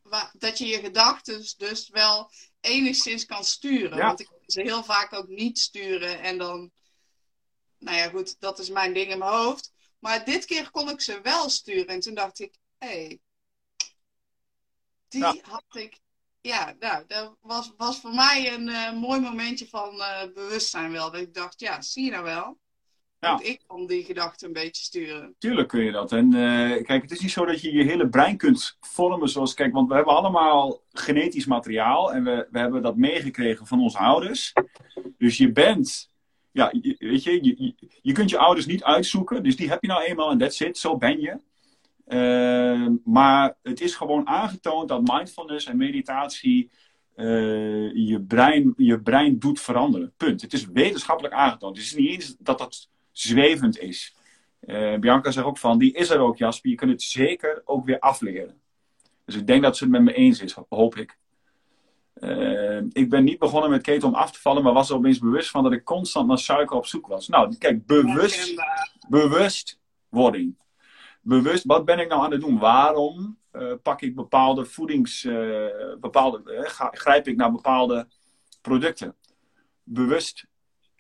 [0.02, 3.98] Waar, dat je je gedachten dus wel enigszins kan sturen.
[3.98, 6.20] Want ik kan ze heel vaak ook niet sturen.
[6.22, 6.72] En dan.
[7.80, 9.74] Nou ja, goed, dat is mijn ding in mijn hoofd.
[10.00, 11.88] Maar dit keer kon ik ze wel sturen.
[11.88, 12.88] En toen dacht ik, hé.
[12.88, 13.20] Hey,
[15.08, 16.00] die had ik.
[16.42, 21.12] Ja, nou, dat was, was voor mij een uh, mooi momentje van uh, bewustzijn wel.
[21.12, 22.60] Dat ik dacht, ja, zie je nou wel
[23.20, 23.40] ja.
[23.42, 25.36] ik kan die gedachten een beetje sturen.
[25.38, 26.12] Tuurlijk kun je dat.
[26.12, 29.54] En uh, kijk, het is niet zo dat je je hele brein kunt vormen zoals...
[29.54, 32.14] Kijk, want we hebben allemaal genetisch materiaal.
[32.14, 34.54] En we, we hebben dat meegekregen van onze ouders.
[35.18, 36.08] Dus je bent...
[36.60, 39.44] Ja, je, weet je, je, kunt je ouders niet uitzoeken.
[39.44, 40.78] Dus die heb je nou eenmaal en that's it.
[40.78, 41.38] Zo ben je.
[42.08, 46.70] Uh, maar het is gewoon aangetoond dat mindfulness en meditatie...
[47.16, 50.14] Uh, je, brein, je brein doet veranderen.
[50.18, 50.42] Punt.
[50.42, 51.76] Het is wetenschappelijk aangetoond.
[51.76, 54.16] Het is niet eens dat dat zwevend is.
[54.66, 56.70] Uh, Bianca zegt ook van, die is er ook, Jasper.
[56.70, 58.62] Je kunt het zeker ook weer afleren.
[59.26, 61.18] Dus ik denk dat ze het met me eens is, hoop ik.
[62.20, 65.20] Uh, ik ben niet begonnen met keten om af te vallen, maar was er opeens
[65.20, 67.28] bewust van dat ik constant naar suiker op zoek was.
[67.28, 68.64] Nou, kijk, bewust,
[69.10, 70.58] bewustwording.
[71.22, 72.60] Bewust, wat ben ik nou aan het doen?
[72.60, 75.28] Waarom uh, pak ik bepaalde voedings,
[76.00, 76.42] bepaalde,
[76.92, 78.08] grijp ik naar bepaalde
[78.62, 79.16] producten?
[79.84, 80.48] Bewust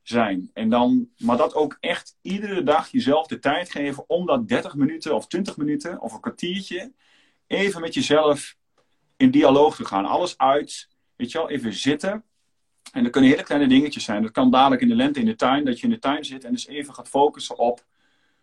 [0.09, 0.49] zijn.
[0.53, 4.75] En dan, maar dat ook echt iedere dag jezelf de tijd geven om dat 30
[4.75, 6.93] minuten of 20 minuten of een kwartiertje
[7.47, 8.55] even met jezelf
[9.17, 10.05] in dialoog te gaan.
[10.05, 10.88] Alles uit,
[11.19, 12.23] weet je wel, even zitten.
[12.91, 14.21] En dat kunnen hele kleine dingetjes zijn.
[14.21, 16.43] Dat kan dadelijk in de lente in de tuin, dat je in de tuin zit
[16.43, 17.85] en dus even gaat focussen op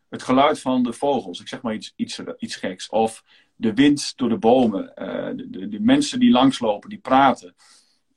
[0.09, 1.41] het geluid van de vogels.
[1.41, 2.89] Ik zeg maar iets, iets, iets geks.
[2.89, 4.93] Of de wind door de bomen.
[5.37, 7.55] De, de, de, mensen die langslopen, die praten.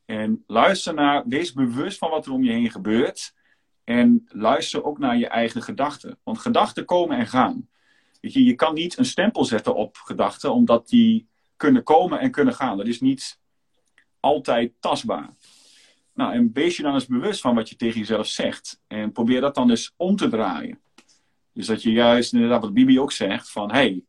[0.06, 3.34] En luister naar, wees bewust van wat er om je heen gebeurt.
[3.84, 6.20] En luister ook naar je eigen gedachten.
[6.24, 7.70] Want gedachten komen en gaan.
[8.22, 12.32] Weet je, je kan niet een stempel zetten op gedachten, omdat die kunnen komen en
[12.32, 12.78] kunnen gaan.
[12.78, 13.40] Dat is niet
[14.20, 15.30] altijd tastbaar.
[16.14, 18.80] Nou, en wees je dan eens bewust van wat je tegen jezelf zegt.
[18.88, 20.80] En probeer dat dan eens om te draaien.
[21.54, 24.04] Dus dat je juist, inderdaad, wat Bibi ook zegt, van hey,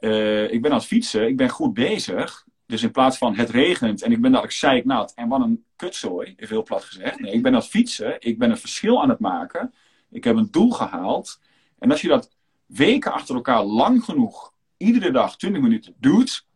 [0.00, 2.46] uh, ik ben aan het fietsen, ik ben goed bezig.
[2.66, 6.34] Dus in plaats van het regent en ik ben dadelijk zeiknat en wat een kutzooi,
[6.36, 7.20] even heel plat gezegd.
[7.20, 9.74] Nee, ik ben aan het fietsen, ik ben een verschil aan het maken.
[10.10, 11.40] Ik heb een doel gehaald.
[11.78, 12.30] En als je dat
[12.66, 16.46] weken achter elkaar lang genoeg, iedere dag 20 minuten doet,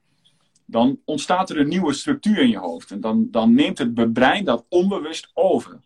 [0.73, 2.91] dan ontstaat er een nieuwe structuur in je hoofd.
[2.91, 5.81] En dan, dan neemt het brein dat onbewust over.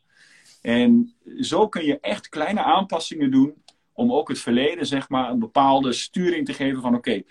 [0.62, 3.54] En zo kun je echt kleine aanpassingen doen
[3.92, 7.22] om ook het verleden, zeg maar, een bepaalde sturing te geven van oké,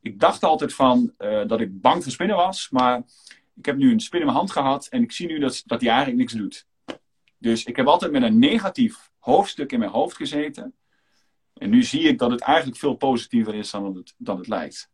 [0.00, 3.02] ik dacht altijd van uh, dat ik bang voor spinnen was, maar
[3.54, 5.80] ik heb nu een spin in mijn hand gehad en ik zie nu dat, dat
[5.80, 6.66] die eigenlijk niks doet.
[7.38, 10.74] Dus ik heb altijd met een negatief hoofdstuk in mijn hoofd gezeten.
[11.54, 14.90] En nu zie ik dat het eigenlijk veel positiever is dan dan het lijkt.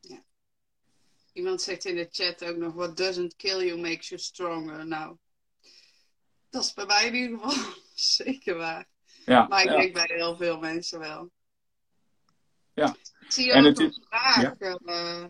[0.00, 0.22] Ja.
[1.36, 4.86] Iemand zegt in de chat ook nog: What doesn't kill you makes you stronger.
[4.86, 5.16] Nou,
[6.50, 8.88] dat is bij mij in ieder geval zeker waar.
[9.24, 11.30] Ja, maar ik denk bij heel veel mensen wel.
[12.74, 12.96] Ja.
[13.20, 14.54] Ik zie ook een vraag.
[14.58, 14.78] Ja.
[14.84, 15.24] Uh,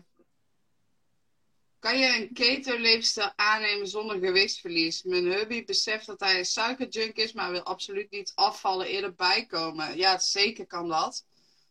[1.79, 5.03] kan je een keto-leefstijl aannemen zonder gewichtsverlies?
[5.03, 9.97] Mijn hubby beseft dat hij een suikerjunk is, maar wil absoluut niet afvallen, eerder bijkomen.
[9.97, 11.25] Ja, zeker kan dat.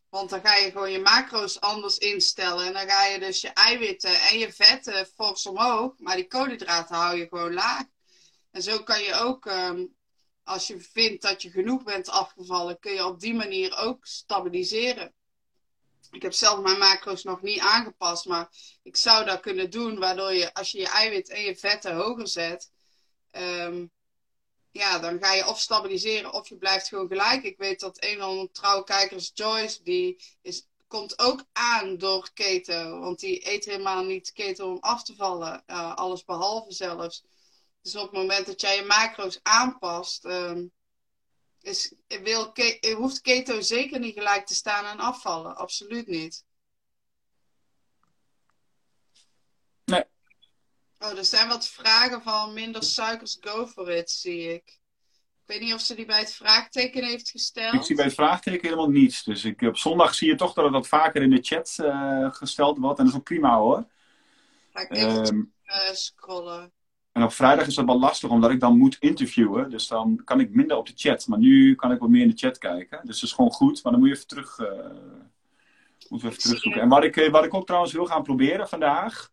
[0.08, 2.66] Want dan ga je gewoon je macro's anders instellen.
[2.66, 5.98] En dan ga je dus je eiwitten en je vetten fors omhoog.
[5.98, 7.84] Maar die koolhydraten hou je gewoon laag.
[8.50, 9.86] En zo kan je ook, ehm,
[10.44, 15.14] als je vindt dat je genoeg bent afgevallen, kun je op die manier ook stabiliseren.
[16.10, 18.48] Ik heb zelf mijn macro's nog niet aangepast, maar
[18.82, 22.28] ik zou dat kunnen doen, waardoor je, als je je eiwit en je vetten hoger
[22.28, 22.70] zet,
[23.32, 23.90] um,
[24.76, 27.42] ja, dan ga je of stabiliseren of je blijft gewoon gelijk.
[27.42, 32.30] Ik weet dat een van mijn trouwe kijkers, Joyce, die is, komt ook aan door
[32.34, 37.22] keto, want die eet helemaal niet keto om af te vallen, uh, alles behalve zelfs.
[37.82, 40.72] Dus op het moment dat jij je macro's aanpast, um,
[41.60, 42.52] is, wil,
[42.96, 45.56] hoeft keto zeker niet gelijk te staan aan afvallen.
[45.56, 46.44] Absoluut niet.
[50.98, 54.78] Oh, er zijn wat vragen van minder suikers, go for it, zie ik.
[55.46, 57.74] Ik weet niet of ze die bij het vraagteken heeft gesteld.
[57.74, 59.24] Ik zie bij het vraagteken helemaal niets.
[59.24, 62.32] Dus ik, op zondag zie je toch dat het wat vaker in de chat uh,
[62.32, 62.98] gesteld wordt.
[62.98, 63.86] En dat is ook prima hoor.
[64.72, 65.52] Ga ik even um,
[65.92, 66.72] scrollen.
[67.12, 69.70] En op vrijdag is dat wel lastig, omdat ik dan moet interviewen.
[69.70, 71.26] Dus dan kan ik minder op de chat.
[71.26, 73.00] Maar nu kan ik wat meer in de chat kijken.
[73.04, 73.82] Dus dat is gewoon goed.
[73.82, 74.58] Maar dan moet je even terug...
[74.58, 74.68] Uh,
[76.08, 76.80] moeten we even terugzoeken.
[76.80, 79.30] En wat ik, eh, wat ik ook trouwens wil gaan proberen vandaag...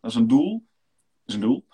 [0.00, 0.66] Dat is een doel.
[1.26, 1.66] Een doel.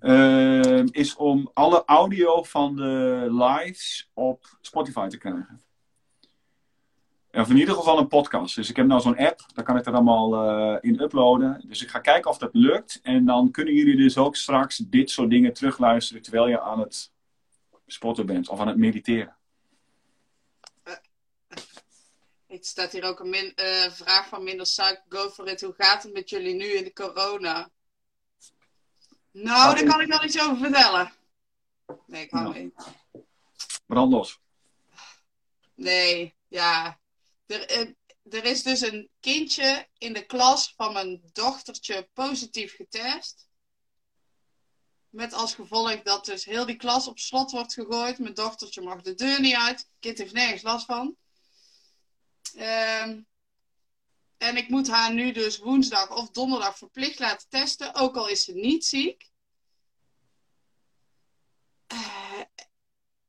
[0.00, 5.62] Uh, is om alle audio van de lives op Spotify te krijgen.
[7.32, 8.54] Of in ieder geval een podcast.
[8.54, 11.64] Dus ik heb nou zo'n app, daar kan ik dat allemaal uh, in uploaden.
[11.66, 13.00] Dus ik ga kijken of dat lukt.
[13.02, 17.12] En dan kunnen jullie dus ook straks dit soort dingen terugluisteren terwijl je aan het
[17.86, 19.36] sporten bent of aan het mediteren.
[22.46, 25.04] Het staat hier ook een uh, vraag van minder suiker.
[25.08, 25.60] Go for it.
[25.60, 27.70] Hoe gaat het met jullie nu in de corona?
[29.42, 31.12] Nou, daar kan ik wel iets over vertellen.
[32.06, 32.58] Nee, ik hou nou.
[32.58, 32.74] niet.
[33.86, 34.38] Brand los.
[35.74, 37.00] Nee, ja.
[37.46, 37.88] Er, eh,
[38.30, 43.48] er is dus een kindje in de klas van mijn dochtertje positief getest.
[45.08, 48.18] Met als gevolg dat dus heel die klas op slot wordt gegooid.
[48.18, 49.88] Mijn dochtertje mag de deur niet uit.
[50.00, 51.16] Kind heeft nergens last van.
[52.54, 53.26] Um,
[54.38, 57.94] en ik moet haar nu dus woensdag of donderdag verplicht laten testen.
[57.94, 59.30] Ook al is ze niet ziek.
[61.92, 62.42] Uh,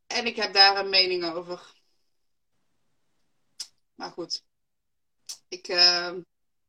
[0.08, 1.74] en ik heb daar een mening over.
[3.96, 4.44] Maar goed.
[5.48, 6.14] Ik, uh,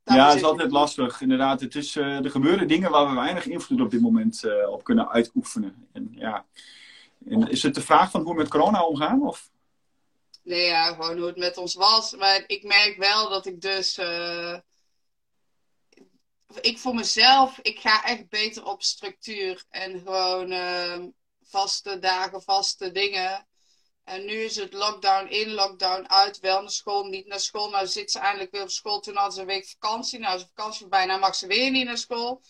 [0.03, 1.21] ja, het is altijd lastig.
[1.21, 4.83] Inderdaad, het is, uh, er gebeuren dingen waar we weinig invloed op dit moment op
[4.83, 5.87] kunnen uitoefenen.
[5.91, 6.45] En, ja.
[7.25, 9.21] En is het de vraag van hoe we met corona omgaan?
[9.27, 9.49] Of?
[10.49, 12.15] Nee, ja, gewoon hoe het met ons was.
[12.15, 13.97] Maar ik merk wel dat ik dus.
[13.97, 14.57] Uh,
[16.61, 19.65] ik voor mezelf, ik ga echt beter op structuur.
[19.69, 23.47] En gewoon vaste dagen, vaste dingen.
[24.03, 27.69] En nu is het lockdown in, lockdown uit, wel naar school, niet naar school.
[27.69, 28.99] Nou zit ze eindelijk weer op school.
[28.99, 30.19] Toen had ze een week vakantie.
[30.19, 32.41] Nou is vakantie voorbij, nou mag ze weer niet naar school.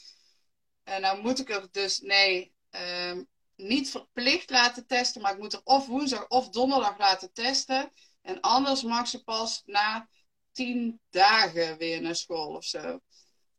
[0.84, 5.22] En nou moet ik er dus, nee, um, niet verplicht laten testen.
[5.22, 7.92] Maar ik moet er of woensdag of donderdag laten testen.
[8.22, 10.10] En anders mag ze pas na
[10.52, 13.00] tien dagen weer naar school of zo.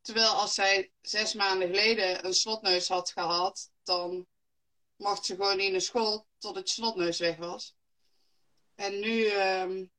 [0.00, 4.26] Terwijl als zij zes maanden geleden een slotneus had gehad, dan
[4.96, 7.74] mocht ze gewoon niet naar school tot het slotneus weg was.
[8.74, 9.90] En nu um,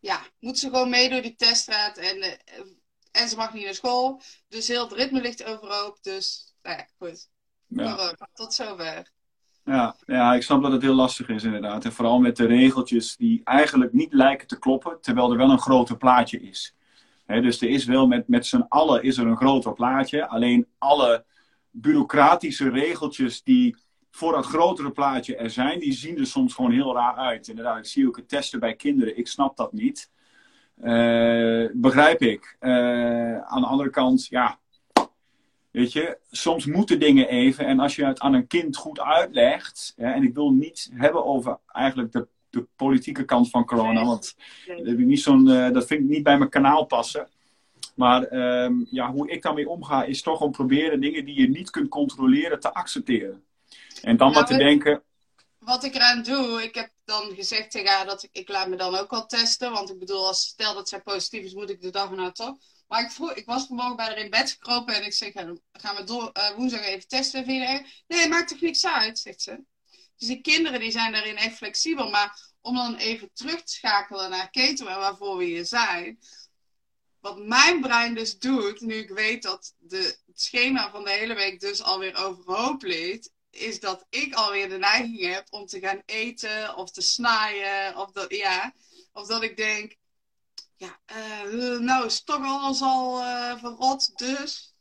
[0.00, 1.96] ja, moet ze gewoon mee door die teststraat.
[1.96, 2.34] En, uh,
[3.10, 4.20] en ze mag niet naar school.
[4.48, 6.02] Dus heel het ritme ligt overhoop.
[6.02, 7.28] Dus nou ja, goed.
[7.70, 8.14] Ja.
[8.32, 9.10] tot zover.
[9.64, 11.84] Ja, ja, ik snap dat het heel lastig is inderdaad.
[11.84, 15.58] En vooral met de regeltjes die eigenlijk niet lijken te kloppen, terwijl er wel een
[15.58, 16.74] groter plaatje is.
[17.26, 20.28] dus er is wel met, met z'n allen is er een groter plaatje.
[20.28, 21.24] Alleen alle
[21.70, 23.76] bureaucratische regeltjes die
[24.10, 25.80] voor dat grotere plaatje er zijn.
[25.80, 27.48] Die zien er soms gewoon heel raar uit.
[27.48, 29.18] Inderdaad, ik zie ook het testen bij kinderen.
[29.18, 30.10] Ik snap dat niet.
[30.82, 32.56] Uh, begrijp ik.
[32.60, 34.59] Uh, aan de andere kant, ja.
[35.70, 37.66] Weet je, soms moeten dingen even.
[37.66, 39.92] En als je het aan een kind goed uitlegt.
[39.96, 44.04] Hè, en ik wil niet hebben over eigenlijk de, de politieke kant van corona.
[44.04, 47.28] Want dat, niet zo'n, uh, dat vind ik niet bij mijn kanaal passen.
[47.94, 51.70] Maar um, ja, hoe ik daarmee omga, is toch om proberen dingen die je niet
[51.70, 53.44] kunt controleren te accepteren.
[54.02, 55.02] En dan maar te denken.
[55.58, 58.76] Wat ik eraan doe, ik heb dan gezegd tegen haar dat ik, ik laat me
[58.76, 59.72] dan ook wel testen.
[59.72, 62.56] Want ik bedoel, als stel dat zij positief is, moet ik de dag erna toch.
[62.90, 65.32] Maar ik, vroeg, ik was vanmorgen bij haar in bed gekropen en ik zeg,
[65.72, 69.64] gaan we door, uh, woensdag even testen, vind Nee, maakt toch niks uit, zegt ze.
[70.16, 72.10] Dus die kinderen die zijn daarin echt flexibel.
[72.10, 76.18] Maar om dan even terug te schakelen naar keten waarvoor we hier zijn.
[77.20, 81.34] Wat mijn brein dus doet, nu ik weet dat de, het schema van de hele
[81.34, 86.02] week dus alweer overhoop leed, is dat ik alweer de neiging heb om te gaan
[86.06, 87.96] eten of te snijden.
[87.96, 88.74] Of dat, ja,
[89.12, 89.96] of dat ik denk,
[90.80, 90.98] ja,
[91.52, 94.74] uh, nou is toch alles al uh, verrot, dus.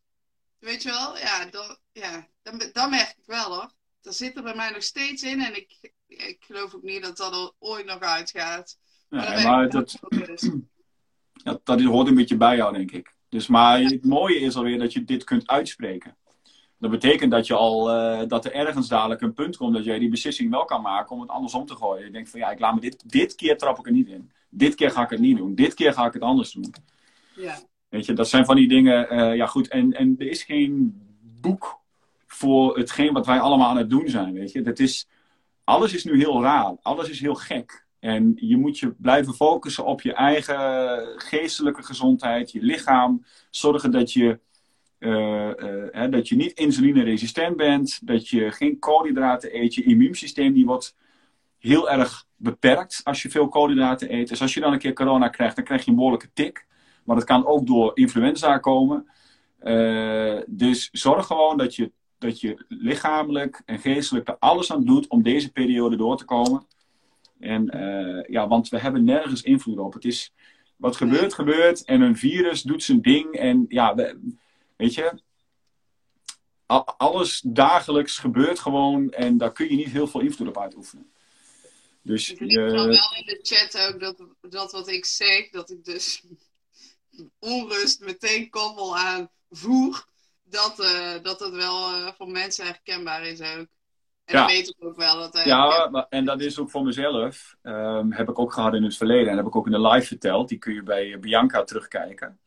[0.59, 1.17] Weet je wel?
[1.17, 3.71] Ja, dat, ja dat, dat merk ik wel hoor.
[4.01, 7.17] Dat zit er bij mij nog steeds in en ik, ik geloof ook niet dat
[7.17, 8.77] dat er ooit nog uitgaat.
[9.09, 9.99] Maar, nee, maar dat,
[11.43, 13.15] ja, dat hoort een beetje bij jou, denk ik.
[13.29, 16.17] Dus, maar het mooie is alweer dat je dit kunt uitspreken.
[16.77, 19.99] Dat betekent dat, je al, uh, dat er ergens dadelijk een punt komt dat jij
[19.99, 22.05] die beslissing wel kan maken om het andersom te gooien.
[22.05, 24.31] Je denkt van ja, ik laat me dit, dit keer trap ik er niet in.
[24.49, 25.55] Dit keer ga ik het niet doen.
[25.55, 26.73] Dit keer ga ik het anders doen.
[27.35, 27.59] Ja.
[27.89, 29.13] Weet je, dat zijn van die dingen.
[29.13, 29.67] Uh, ja, goed.
[29.67, 31.01] En, en er is geen
[31.41, 31.79] boek
[32.27, 34.33] voor hetgeen wat wij allemaal aan het doen zijn.
[34.33, 35.07] Weet je, dat is,
[35.63, 36.75] alles is nu heel raar.
[36.81, 37.87] Alles is heel gek.
[37.99, 43.25] En je moet je blijven focussen op je eigen geestelijke gezondheid, je lichaam.
[43.49, 44.39] Zorgen dat je,
[44.99, 45.53] uh, uh,
[45.91, 49.73] hè, dat je niet insulineresistent bent, dat je geen koolhydraten eet.
[49.73, 50.95] Je immuunsysteem die wordt
[51.59, 54.29] heel erg beperkt als je veel koolhydraten eet.
[54.29, 56.67] Dus als je dan een keer corona krijgt, dan krijg je een behoorlijke tik.
[57.03, 59.09] Maar dat kan ook door influenza komen.
[59.63, 65.07] Uh, dus zorg gewoon dat je, dat je lichamelijk en geestelijk er alles aan doet
[65.07, 66.65] om deze periode door te komen.
[67.39, 69.93] En uh, ja, want we hebben nergens invloed op.
[69.93, 70.33] Het is
[70.75, 71.85] wat gebeurt, gebeurt.
[71.85, 73.33] En een virus doet zijn ding.
[73.33, 74.33] En ja, we,
[74.75, 75.21] weet je,
[76.97, 79.11] alles dagelijks gebeurt gewoon.
[79.11, 81.11] En daar kun je niet heel veel invloed op uitoefenen.
[82.09, 82.59] Dus, ik je...
[82.59, 86.23] wel in de chat ook dat, dat wat ik zeg, dat ik dus
[87.39, 90.05] onrust meteen koppel aan voer.
[90.43, 93.67] Dat, uh, dat het wel uh, voor mensen herkenbaar is ook.
[94.25, 94.41] En ja.
[94.41, 95.17] dat weet ik ook wel.
[95.17, 97.55] Dat, ja, maar, en dat is ook voor mezelf.
[97.63, 99.31] Um, heb ik ook gehad in het verleden.
[99.31, 100.49] En heb ik ook in de live verteld.
[100.49, 102.39] Die kun je bij Bianca terugkijken.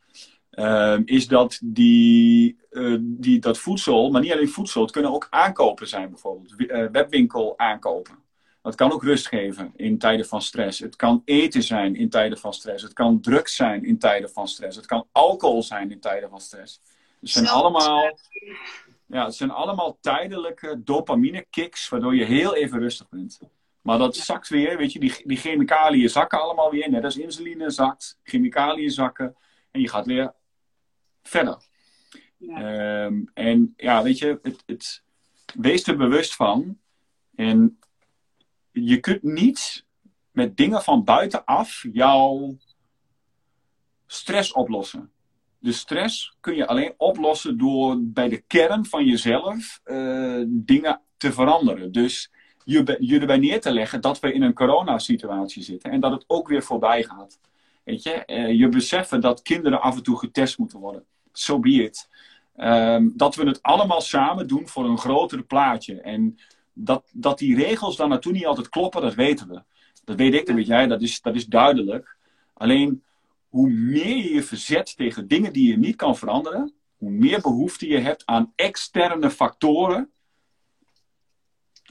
[0.51, 5.27] Um, is dat die, uh, die, dat voedsel, maar niet alleen voedsel, het kunnen ook
[5.31, 6.55] aankopen zijn bijvoorbeeld.
[6.93, 8.23] Webwinkel aankopen.
[8.63, 10.79] Dat kan ook rust geven in tijden van stress.
[10.79, 12.83] Het kan eten zijn in tijden van stress.
[12.83, 14.77] Het kan drugs zijn in tijden van stress.
[14.77, 16.81] Het kan alcohol zijn in tijden van stress.
[17.21, 18.17] Het zijn allemaal
[19.13, 23.41] ja, het zijn allemaal tijdelijke dopamine kicks, waardoor je heel even rustig bent.
[23.81, 26.91] Maar dat zakt weer, weet je, die, die chemicaliën zakken allemaal weer.
[26.91, 29.37] Net als insuline zakt, chemicaliën zakken.
[29.71, 30.33] En je gaat weer
[31.23, 31.57] verder.
[32.37, 33.05] Ja.
[33.05, 35.03] Um, en ja, weet je, het, het,
[35.55, 36.79] wees er bewust van.
[37.35, 37.79] En
[38.73, 39.85] je kunt niet
[40.31, 42.57] met dingen van buitenaf jouw
[44.07, 45.11] stress oplossen.
[45.59, 51.33] De stress kun je alleen oplossen door bij de kern van jezelf uh, dingen te
[51.33, 51.93] veranderen.
[51.93, 52.31] Dus
[52.65, 56.25] je, je erbij neer te leggen dat we in een coronasituatie zitten en dat het
[56.27, 57.39] ook weer voorbij gaat.
[57.85, 61.05] Weet je, uh, je beseffen dat kinderen af en toe getest moeten worden.
[61.33, 62.09] So be it.
[62.57, 66.01] Um, dat we het allemaal samen doen voor een groter plaatje.
[66.01, 66.39] En
[66.73, 69.63] dat, dat die regels dan naartoe niet altijd kloppen, dat weten we.
[70.05, 72.17] Dat weet ik, dat weet jij, dat is, dat is duidelijk.
[72.55, 73.03] Alleen
[73.49, 77.89] hoe meer je je verzet tegen dingen die je niet kan veranderen, hoe meer behoefte
[77.89, 80.11] je hebt aan externe factoren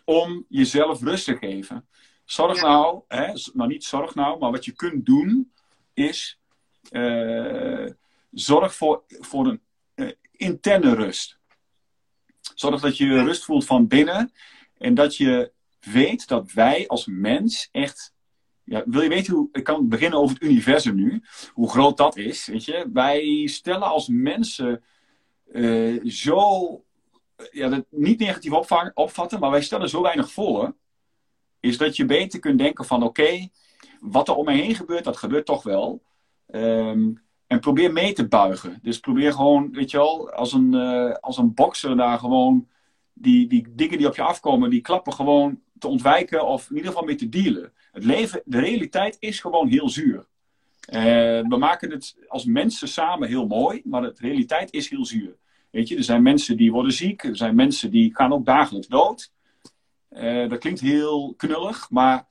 [0.03, 1.87] om jezelf rust te geven.
[2.25, 5.51] Zorg nou, hè, maar niet zorg nou, maar wat je kunt doen
[5.93, 6.39] is
[6.91, 7.89] uh,
[8.31, 9.61] zorg voor, voor een
[9.95, 11.39] uh, interne rust.
[12.55, 14.31] Zorg dat je rust voelt van binnen
[14.81, 18.13] en dat je weet dat wij als mens echt
[18.63, 19.49] ja, wil je weten hoe.
[19.51, 21.23] Ik kan beginnen over het universum nu.
[21.53, 22.45] Hoe groot dat is.
[22.45, 22.89] Weet je?
[22.93, 24.83] Wij stellen als mensen
[25.51, 26.83] uh, zo.
[27.51, 28.53] Ja, dat niet negatief
[28.93, 30.75] opvatten, maar wij stellen zo weinig voor.
[31.59, 33.47] Is dat je beter kunt denken van: oké,
[33.99, 36.01] wat er om me heen gebeurt, dat gebeurt toch wel.
[36.47, 38.79] Um, en probeer mee te buigen.
[38.81, 42.67] Dus probeer gewoon, weet je wel, als een, uh, als een bokser daar gewoon
[43.21, 46.91] die, die dingen die op je afkomen, die klappen gewoon te ontwijken of in ieder
[46.91, 47.73] geval mee te dealen.
[47.91, 50.25] Het leven, de realiteit is gewoon heel zuur.
[50.89, 51.03] Uh,
[51.47, 55.35] we maken het als mensen samen heel mooi, maar de realiteit is heel zuur.
[55.69, 58.87] Weet je, er zijn mensen die worden ziek, er zijn mensen die gaan ook dagelijks
[58.87, 59.31] dood.
[60.11, 62.27] Uh, dat klinkt heel knullig, maar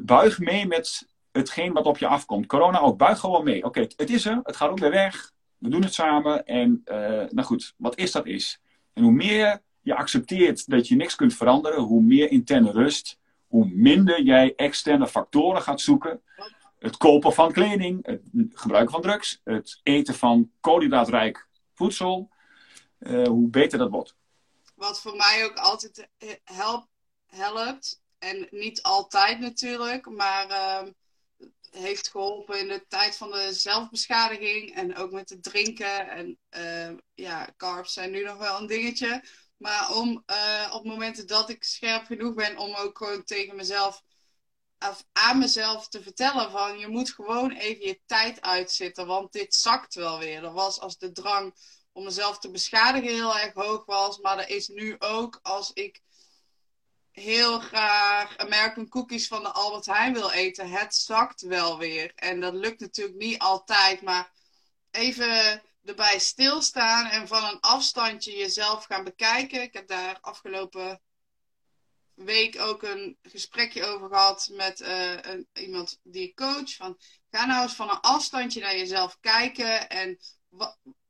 [0.00, 2.46] buig mee met hetgeen wat op je afkomt.
[2.46, 3.64] Corona ook, buig gewoon mee.
[3.64, 5.32] Oké, het is er, het gaat ook weer weg.
[5.58, 8.60] We doen het samen en uh, nou goed, wat is dat is.
[8.96, 13.66] En hoe meer je accepteert dat je niks kunt veranderen, hoe meer interne rust, hoe
[13.66, 16.22] minder jij externe factoren gaat zoeken.
[16.78, 18.20] Het kopen van kleding, het
[18.52, 22.30] gebruiken van drugs, het eten van koolhydraatrijk voedsel,
[22.98, 24.14] uh, hoe beter dat wordt.
[24.74, 26.08] Wat voor mij ook altijd
[26.44, 26.88] helpt,
[27.26, 30.92] helpt en niet altijd natuurlijk, maar uh,
[31.76, 36.08] heeft geholpen in de tijd van de zelfbeschadiging en ook met het drinken.
[36.08, 39.24] En uh, ja, carbs zijn nu nog wel een dingetje.
[39.56, 44.02] Maar om uh, op momenten dat ik scherp genoeg ben om ook gewoon tegen mezelf,
[44.78, 49.54] of aan mezelf te vertellen van je moet gewoon even je tijd uitzitten, want dit
[49.54, 50.40] zakt wel weer.
[50.40, 51.54] Dat was als de drang
[51.92, 56.00] om mezelf te beschadigen heel erg hoog was, maar dat is nu ook als ik
[57.20, 60.70] heel graag American cookies van de Albert Heijn wil eten.
[60.70, 62.12] Het zakt wel weer.
[62.14, 64.32] En dat lukt natuurlijk niet altijd, maar
[64.90, 69.62] even erbij stilstaan en van een afstandje jezelf gaan bekijken.
[69.62, 71.00] Ik heb daar afgelopen
[72.14, 76.74] week ook een gesprekje over gehad met uh, een, iemand die coach.
[76.74, 76.98] Van,
[77.30, 80.18] ga nou eens van een afstandje naar jezelf kijken en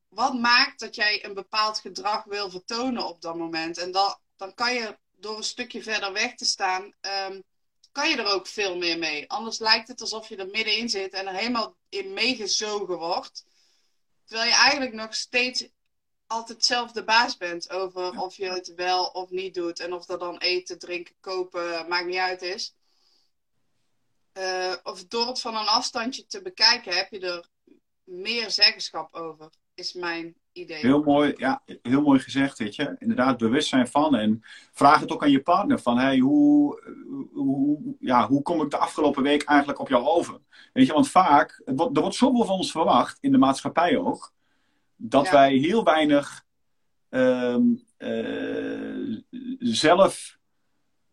[0.08, 3.78] wat, maakt dat jij een bepaald gedrag wil vertonen op dat moment.
[3.78, 3.92] En
[4.36, 6.94] dan kan je door een stukje verder weg te staan,
[7.28, 7.42] um,
[7.92, 9.30] kan je er ook veel meer mee.
[9.30, 13.44] Anders lijkt het alsof je er middenin zit en er helemaal in meegezogen wordt.
[14.24, 15.68] Terwijl je eigenlijk nog steeds
[16.26, 19.80] altijd zelf de baas bent over of je het wel of niet doet.
[19.80, 22.74] En of dat dan eten, drinken, kopen, maakt niet uit is.
[24.32, 27.48] Uh, of door het van een afstandje te bekijken, heb je er
[28.04, 30.76] meer zeggenschap over, is mijn idee.
[30.76, 32.96] Heel mooi, ja, heel mooi gezegd, weet je.
[32.98, 34.16] Inderdaad, bewustzijn van.
[34.16, 34.42] En
[34.72, 36.80] vraag het ook aan je partner van, hey, hoe,
[37.32, 40.40] hoe, ja, hoe kom ik de afgelopen week eigenlijk op jou over?
[40.72, 43.96] Weet je, want vaak, er wordt, er wordt zoveel van ons verwacht, in de maatschappij
[43.96, 44.32] ook,
[44.96, 46.44] dat wij heel weinig
[47.10, 49.18] um, uh,
[49.58, 50.38] zelf,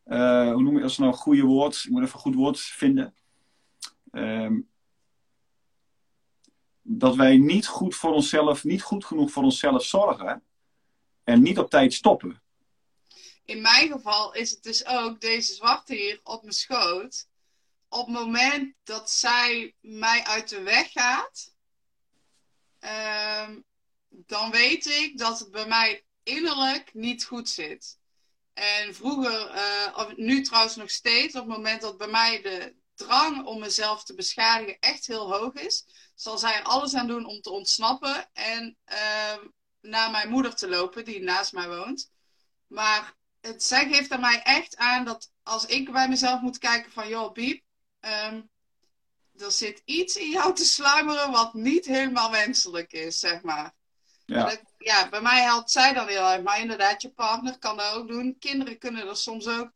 [0.06, 1.84] uh, hoe noem je dat nou een goede woord?
[1.84, 3.14] Ik moet even een goed woord vinden.
[4.12, 4.68] Um,
[6.84, 10.44] dat wij niet goed voor onszelf, niet goed genoeg voor onszelf zorgen
[11.24, 12.42] en niet op tijd stoppen.
[13.46, 17.28] In mijn geval is het dus ook deze zwarte hier op mijn schoot.
[17.90, 21.54] Op het moment dat zij mij uit de weg gaat,
[22.80, 23.64] um,
[24.10, 28.00] dan weet ik dat het bij mij innerlijk niet goed zit.
[28.54, 32.76] En vroeger, uh, of nu trouwens nog steeds, op het moment dat bij mij de
[33.04, 35.86] drang om mezelf te beschadigen echt heel hoog is,
[36.16, 39.47] zal zij er alles aan doen om te ontsnappen en uh,
[39.82, 42.12] naar mijn moeder te lopen, die naast mij woont.
[42.68, 46.91] Maar het, zij geeft aan mij echt aan dat als ik bij mezelf moet kijken
[46.91, 47.64] van, joh, Biep,
[48.01, 48.49] um,
[49.38, 53.74] er zit iets in jou te sluimeren wat niet helemaal wenselijk is, zeg maar.
[54.26, 54.45] Ja.
[54.45, 56.41] Dat, ja, bij mij helpt zij dan heel erg.
[56.41, 58.38] Maar inderdaad, je partner kan dat ook doen.
[58.39, 59.72] Kinderen kunnen dat soms ook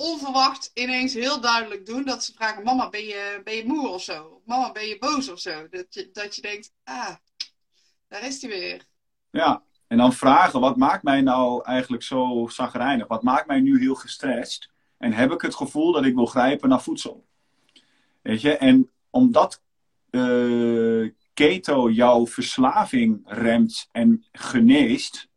[0.00, 2.04] onverwacht ineens heel duidelijk doen.
[2.04, 4.42] Dat ze vragen, mama, ben je, ben je moe of zo?
[4.44, 5.68] Mama, ben je boos of zo?
[5.68, 7.14] Dat je, dat je denkt, ah,
[8.08, 8.84] daar is hij weer.
[9.30, 13.06] Ja, en dan vragen, wat maakt mij nou eigenlijk zo zagrijnig?
[13.06, 14.70] Wat maakt mij nu heel gestrest?
[14.98, 17.26] En heb ik het gevoel dat ik wil grijpen naar voedsel?
[18.22, 19.62] Weet je, en omdat
[20.10, 25.28] uh, keto jouw verslaving remt en geneest,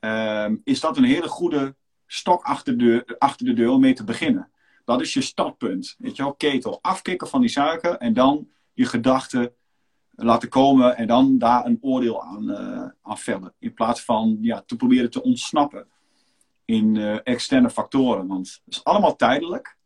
[0.00, 1.76] uh, is dat een hele goede
[2.14, 4.50] stok achter de, achter de deur om mee te beginnen.
[4.84, 5.94] Dat is je startpunt.
[5.98, 6.78] Weet je wel, ketel.
[6.82, 9.52] Afkicken van die suiker en dan je gedachten
[10.10, 13.54] laten komen en dan daar een oordeel aan, uh, vellen.
[13.58, 15.86] In plaats van ja, te proberen te ontsnappen
[16.64, 18.26] in uh, externe factoren.
[18.26, 19.76] Want het is allemaal tijdelijk.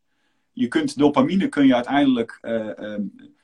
[0.53, 3.37] Je kunt dopamine kun je uiteindelijk uh, um,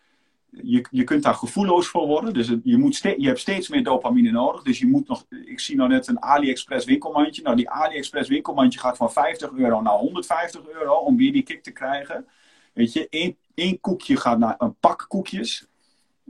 [0.63, 2.35] je, je kunt daar gevoelloos voor worden.
[2.35, 4.63] Dus je, moet je hebt steeds meer dopamine nodig.
[4.63, 5.25] Dus je moet nog.
[5.45, 7.43] Ik zie nou net een AliExpress winkelmandje.
[7.43, 11.63] Nou, die AliExpress winkelmandje gaat van 50 euro naar 150 euro om weer die kick
[11.63, 12.27] te krijgen.
[12.73, 15.67] Weet je, één, koekje gaat naar een pak koekjes.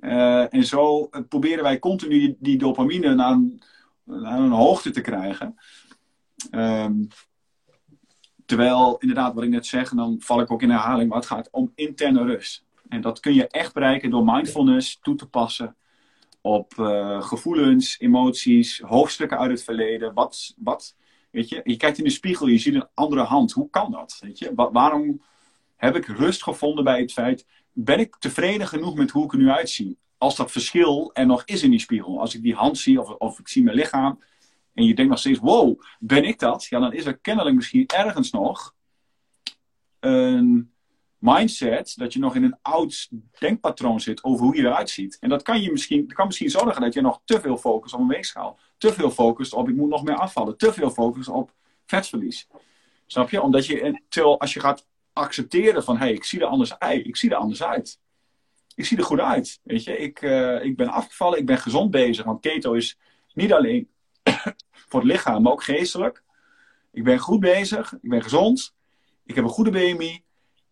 [0.01, 3.63] Uh, en zo proberen wij continu die, dopamine naar een,
[4.05, 5.57] naar een, hoogte te krijgen.
[6.51, 7.09] Um,
[8.47, 11.27] terwijl, inderdaad, wat ik net zeg, en dan val ik ook in herhaling, maar het
[11.27, 12.65] gaat om interne rust.
[12.95, 15.77] En dat kun je echt bereiken door mindfulness toe te passen
[16.41, 20.15] op uh, gevoelens, emoties, hoofdstukken uit het verleden.
[20.15, 20.97] Wat, wat,
[21.31, 23.53] weet je, je kijkt in de spiegel, je ziet een andere hand.
[23.53, 24.17] Hoe kan dat?
[24.21, 24.53] Weet je?
[24.55, 25.23] waarom
[25.77, 29.39] heb ik rust gevonden bij het feit, ben ik tevreden genoeg met hoe ik er
[29.39, 29.99] nu uitzie?
[30.19, 32.21] Als dat verschil er nog is in die spiegel.
[32.21, 34.23] Als ik die hand zie of, of ik zie mijn lichaam
[34.75, 36.65] en je denkt nog steeds, wow, ben ik dat?
[36.65, 38.75] Ja, dan is er kennelijk misschien ergens nog
[40.01, 40.74] een
[41.25, 43.09] mindset dat je nog in een oud
[43.39, 45.19] denkpatroon zit over hoe je eruit ziet.
[45.21, 48.01] En dat kan, je misschien, kan misschien zorgen dat je nog te veel focust op
[48.01, 48.59] een weegschaal.
[48.79, 50.57] Te veel focust op ik moet nog meer afvallen.
[50.57, 51.55] Te veel focust op
[51.87, 52.49] vetverlies.
[53.07, 53.43] Snap je?
[53.43, 57.07] Omdat je, terwijl als je gaat accepteren van hé, hey, ik zie er anders uit.
[57.07, 57.99] Ik zie er anders uit.
[58.75, 59.61] Ik zie er goed uit.
[59.63, 62.25] Weet je, ik, uh, ik ben afgevallen, ik ben gezond bezig.
[62.25, 62.99] Want keto is
[63.35, 63.89] niet alleen
[64.89, 66.23] voor het lichaam, maar ook geestelijk.
[66.93, 68.75] Ik ben goed bezig, ik ben gezond,
[69.25, 70.25] ik heb een goede BMI,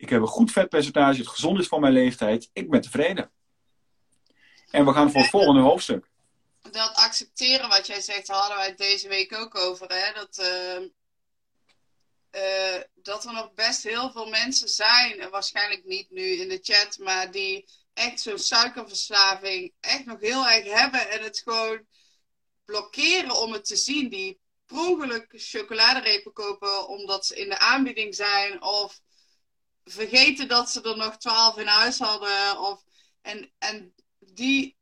[0.02, 2.50] ik heb een goed vetpercentage, het gezond is voor mijn leeftijd.
[2.52, 3.30] Ik ben tevreden.
[4.70, 6.10] En we gaan voor het volgende hoofdstuk.
[6.70, 9.86] Dat accepteren wat jij zegt, hadden wij deze week ook over.
[9.88, 10.12] Hè?
[10.12, 10.80] Dat, uh,
[12.42, 16.98] uh, dat er nog best heel veel mensen zijn, waarschijnlijk niet nu in de chat,
[16.98, 21.86] maar die echt zo'n suikerverslaving echt nog heel erg hebben en het gewoon
[22.64, 24.08] blokkeren om het te zien.
[24.08, 29.00] Die per chocoladerepen kopen omdat ze in de aanbieding zijn of
[29.84, 32.58] vergeten dat ze er nog twaalf in huis hadden.
[32.58, 32.84] Of,
[33.20, 34.76] en, en die,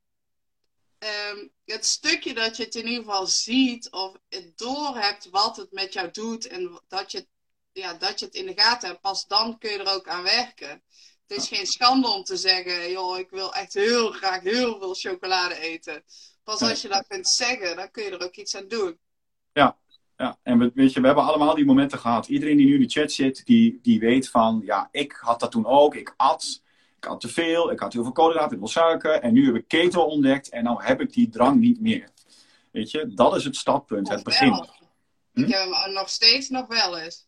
[1.33, 5.57] um, het stukje dat je het in ieder geval ziet of het door hebt wat
[5.57, 7.27] het met jou doet en dat je,
[7.73, 10.23] ja, dat je het in de gaten hebt, pas dan kun je er ook aan
[10.23, 10.83] werken.
[11.27, 14.95] Het is geen schande om te zeggen, joh, ik wil echt heel graag heel veel
[14.95, 16.05] chocolade eten.
[16.45, 19.01] Pas als je dat kunt zeggen, dan kun je er ook iets aan doen.
[19.53, 19.79] Ja,
[20.21, 22.27] ja, en we, weet je, we hebben allemaal die momenten gehad.
[22.27, 25.51] Iedereen die nu in de chat zit, die, die weet van, ja, ik had dat
[25.51, 25.95] toen ook.
[25.95, 26.63] Ik at,
[26.97, 29.13] ik had te veel, ik had heel veel koolhydraten, heel veel suiker.
[29.13, 32.09] En nu heb ik keto ontdekt en nou heb ik die drang niet meer.
[32.73, 34.53] Weet je, dat is het startpunt, het begin.
[35.33, 35.43] Hm?
[35.43, 37.27] Ik heb hem nog steeds nog wel eens.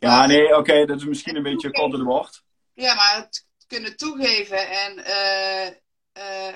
[0.00, 2.42] Ja, nee, oké, dat is misschien een beetje kort door de bocht.
[2.74, 5.66] Ja, maar het kunnen toegeven en uh,
[6.24, 6.54] uh,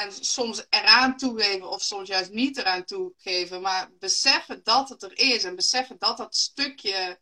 [0.00, 3.60] en soms eraan toegeven of soms juist niet eraan toegeven.
[3.60, 7.18] Maar beseffen dat het er is en beseffen dat dat stukje,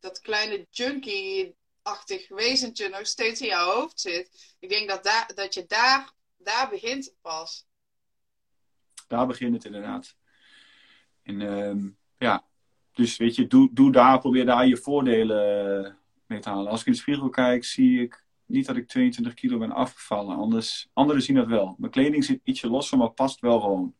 [0.00, 4.54] dat kleine junkie-achtig wezentje nog steeds in jouw hoofd zit.
[4.58, 7.66] Ik denk dat, daar, dat je daar, daar begint pas.
[9.06, 10.16] Daar begint het inderdaad.
[11.22, 12.44] En uh, ja,
[12.92, 16.70] dus weet je, doe, doe daar, probeer daar je voordelen mee te halen.
[16.70, 20.36] Als ik in de spiegel kijk, zie ik niet dat ik 22 kilo ben afgevallen.
[20.36, 21.74] Anders, anderen zien dat wel.
[21.78, 23.94] Mijn kleding zit ietsje losser, maar past wel gewoon.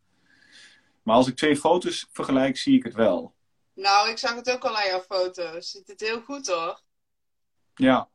[1.03, 3.35] Maar als ik twee foto's vergelijk, zie ik het wel.
[3.75, 5.71] Nou, ik zag het ook al aan jouw foto's.
[5.71, 6.81] Ziet het heel goed hoor.
[7.75, 8.11] Ja.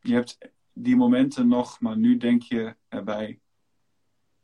[0.00, 0.38] Je hebt
[0.72, 3.40] die momenten nog, maar nu denk je erbij.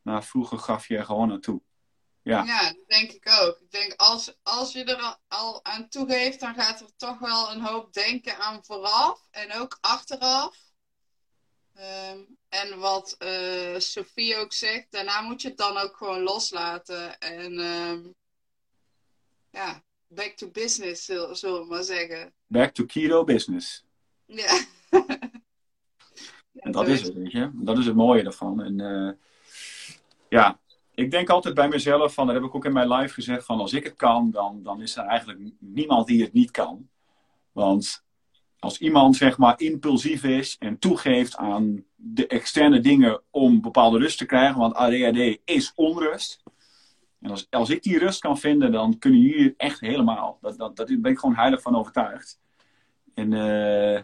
[0.03, 1.63] Nou, vroeger gaf je er gewoon naartoe.
[2.23, 2.45] Ja.
[2.45, 3.59] ja, dat denk ik ook.
[3.61, 7.61] Ik denk als, als je er al aan toegeeft, dan gaat er toch wel een
[7.61, 10.57] hoop denken aan vooraf en ook achteraf.
[11.75, 12.19] Ehm,
[12.49, 17.19] en wat uh, Sophie ook zegt, daarna moet je het dan ook gewoon loslaten.
[17.19, 18.15] En um,
[19.51, 22.33] ja, back to business, zullen, we maar zeggen.
[22.47, 23.85] Back to keto business.
[24.25, 24.65] Ja.
[26.65, 27.51] en dat is het, weet je.
[27.55, 28.63] Dat is het mooie ervan.
[28.63, 29.13] En uh,
[30.29, 30.61] ja,
[30.95, 33.61] ik denk altijd bij mezelf, van, dat heb ik ook in mijn live gezegd, van
[33.61, 36.89] als ik het kan, dan, dan is er eigenlijk niemand die het niet kan.
[37.53, 38.05] Want
[38.59, 44.19] als iemand zeg maar impulsief is en toegeeft aan de externe dingen om bepaalde rust
[44.19, 46.43] te krijgen, want ADHD is onrust.
[47.21, 50.39] En als, als ik die rust kan vinden, dan kunnen jullie het echt helemaal.
[50.41, 52.41] Dat, dat, dat ben ik gewoon heilig van overtuigd.
[53.15, 54.01] En uh,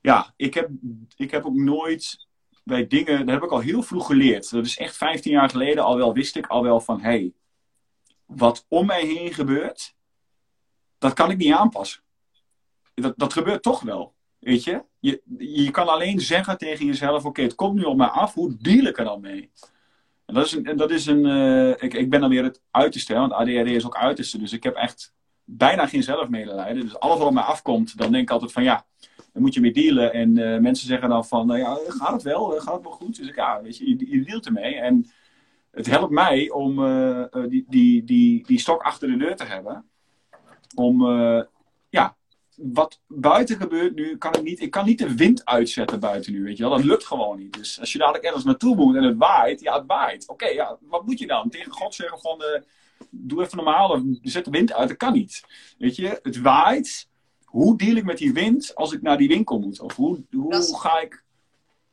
[0.00, 0.70] ja, ik heb,
[1.16, 2.27] ik heb ook nooit
[2.68, 4.50] bij dingen, dat heb ik al heel vroeg geleerd.
[4.50, 7.32] Dat is echt 15 jaar geleden al wel, wist ik al wel van, hé, hey,
[8.26, 9.94] wat om mij heen gebeurt,
[10.98, 12.02] dat kan ik niet aanpassen.
[12.94, 14.84] Dat, dat gebeurt toch wel, weet je?
[15.00, 15.22] je?
[15.38, 18.86] Je kan alleen zeggen tegen jezelf, oké, het komt nu op mij af, hoe deal
[18.86, 19.50] ik er dan mee?
[20.26, 23.14] En dat is een, dat is een uh, ik, ik ben dan weer het uiterste,
[23.14, 25.14] want ADHD is ook uiterste, dus ik heb echt
[25.44, 26.82] bijna geen zelfmedelijden.
[26.82, 28.86] Dus alles wat op mij afkomt, dan denk ik altijd van, ja,
[29.32, 30.12] dan moet je mee dealen.
[30.12, 32.50] En uh, mensen zeggen dan van, nou ja, gaat het wel?
[32.50, 33.16] Gaat het wel goed?
[33.16, 34.74] Dus ik, ja, weet je, je, dealt ermee.
[34.74, 35.06] En
[35.70, 39.84] het helpt mij om uh, die, die, die, die stok achter de deur te hebben.
[40.74, 41.06] Om,
[41.88, 42.16] ja,
[42.56, 46.42] wat buiten gebeurt nu, kan ik niet, ik kan niet de wind uitzetten buiten nu,
[46.42, 46.76] weet je wel.
[46.76, 47.52] Dat lukt gewoon niet.
[47.52, 50.28] Dus als je dadelijk ergens naartoe moet en het waait, ja, het waait.
[50.28, 51.48] Oké, ja, wat moet je dan?
[51.48, 52.42] Tegen God zeggen van,
[53.10, 54.88] doe even normaal, zet de wind uit.
[54.88, 55.42] Dat kan niet.
[55.78, 57.07] Weet je, het waait
[57.48, 59.80] hoe deal ik met die wind als ik naar die winkel moet?
[59.80, 61.24] Of hoe, hoe ga ik.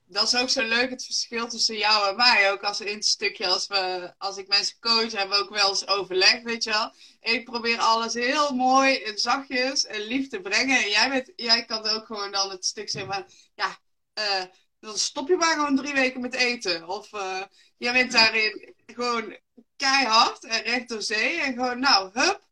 [0.06, 2.52] dat is ook zo leuk, het verschil tussen jou en mij.
[2.52, 5.70] Ook als in het stukje, als, we, als ik mensen coach, hebben we ook wel
[5.70, 6.94] eens overleg, weet je wel.
[7.20, 10.84] Ik probeer alles heel mooi en zachtjes en lief te brengen.
[10.84, 13.26] En jij, bent, jij kan ook gewoon dan het stuk zeggen van,
[13.56, 13.78] ja,
[14.20, 14.46] uh,
[14.80, 16.88] dan stop je maar gewoon drie weken met eten.
[16.88, 17.42] Of uh,
[17.78, 19.38] jij bent daarin gewoon
[19.76, 21.40] keihard en recht door zee.
[21.40, 22.45] En gewoon, nou, hup,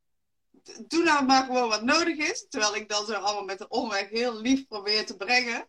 [0.88, 2.48] doe nou maar gewoon wat nodig is.
[2.50, 5.66] Terwijl ik dan zo allemaal met de omweg heel lief probeer te brengen.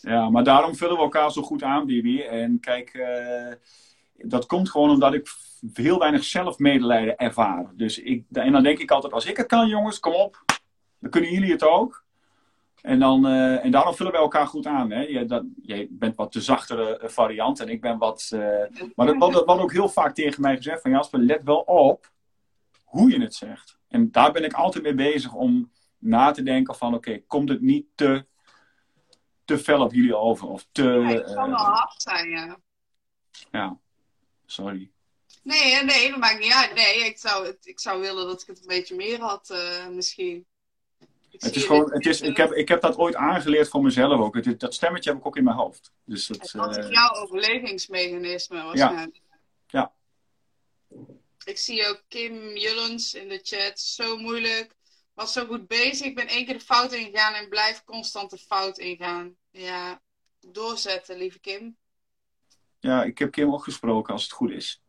[0.00, 2.22] Ja, maar daarom vullen we elkaar zo goed aan, Bibi.
[2.22, 3.52] En kijk, uh,
[4.16, 5.28] dat komt gewoon omdat ik
[5.72, 7.70] heel weinig zelfmedelijden ervaar.
[7.74, 10.44] Dus ik, en dan denk ik altijd, als ik het kan, jongens, kom op.
[10.98, 12.04] Dan kunnen jullie het ook.
[12.82, 14.90] En, dan, uh, en daarom vullen we elkaar goed aan.
[14.90, 15.00] Hè?
[15.00, 18.28] Je, dat, jij bent wat de zachtere variant en ik ben wat.
[18.94, 22.10] Maar dat wordt ook heel vaak tegen mij gezegd: van Jasper, let wel op
[22.84, 23.78] hoe je het zegt.
[23.96, 27.60] En daar ben ik altijd mee bezig om na te denken: van oké, komt het
[27.60, 28.26] niet te
[29.44, 30.48] te fel op jullie over.
[30.48, 32.58] Of te, ja, het kan wel hard zijn, ja.
[33.50, 33.78] Ja,
[34.46, 34.90] sorry.
[35.42, 36.74] Nee, nee, dat maakt niet uit.
[36.74, 40.46] Nee, ik zou, ik zou willen dat ik het een beetje meer had, uh, misschien.
[41.30, 44.34] het is gewoon, het is, ik, heb, ik heb dat ooit aangeleerd voor mezelf ook.
[44.34, 45.92] Het, dat stemmetje heb ik ook in mijn hoofd.
[46.04, 49.16] Dus dat, dat is uh, jouw overlevingsmechanisme waarschijnlijk.
[49.16, 49.25] Ja.
[51.46, 53.80] Ik zie ook Kim Jullens in de chat.
[53.80, 54.74] Zo moeilijk
[55.14, 56.06] was zo goed bezig.
[56.06, 59.36] Ik ben één keer de fout ingegaan en blijf constant de fout ingaan.
[59.50, 60.00] Ja,
[60.40, 61.76] doorzetten, lieve Kim.
[62.80, 64.82] Ja, ik heb Kim ook gesproken als het goed is.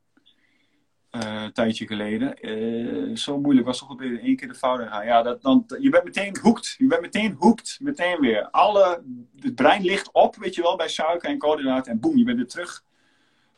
[1.12, 2.48] Uh, een tijdje geleden.
[2.48, 5.06] Uh, zo moeilijk was toch op één keer de fout ingaan.
[5.06, 6.76] Ja, dat, dan, je bent meteen hoekt.
[6.78, 7.78] Je bent meteen hoekt.
[7.82, 8.50] Meteen weer.
[8.50, 9.04] Alle,
[9.36, 11.92] het brein ligt op, weet je wel, bij suiker en koolhydraten.
[11.92, 12.84] En boem, je bent er terug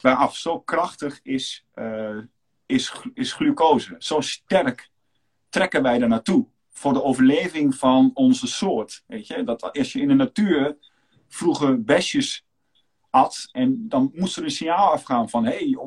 [0.02, 0.36] bij af.
[0.36, 2.18] Zo krachtig is, uh,
[2.70, 3.95] is, is glucose.
[3.97, 4.89] Zo sterk
[5.49, 9.03] trekken wij er naartoe voor de overleving van onze soort.
[9.07, 9.43] Weet je?
[9.43, 10.78] Dat als je in de natuur
[11.28, 12.45] vroeger besjes
[13.09, 15.78] at en dan moest er een signaal afgaan van hé, hey,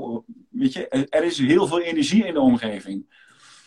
[0.50, 3.20] weet je, er is heel veel energie in de omgeving.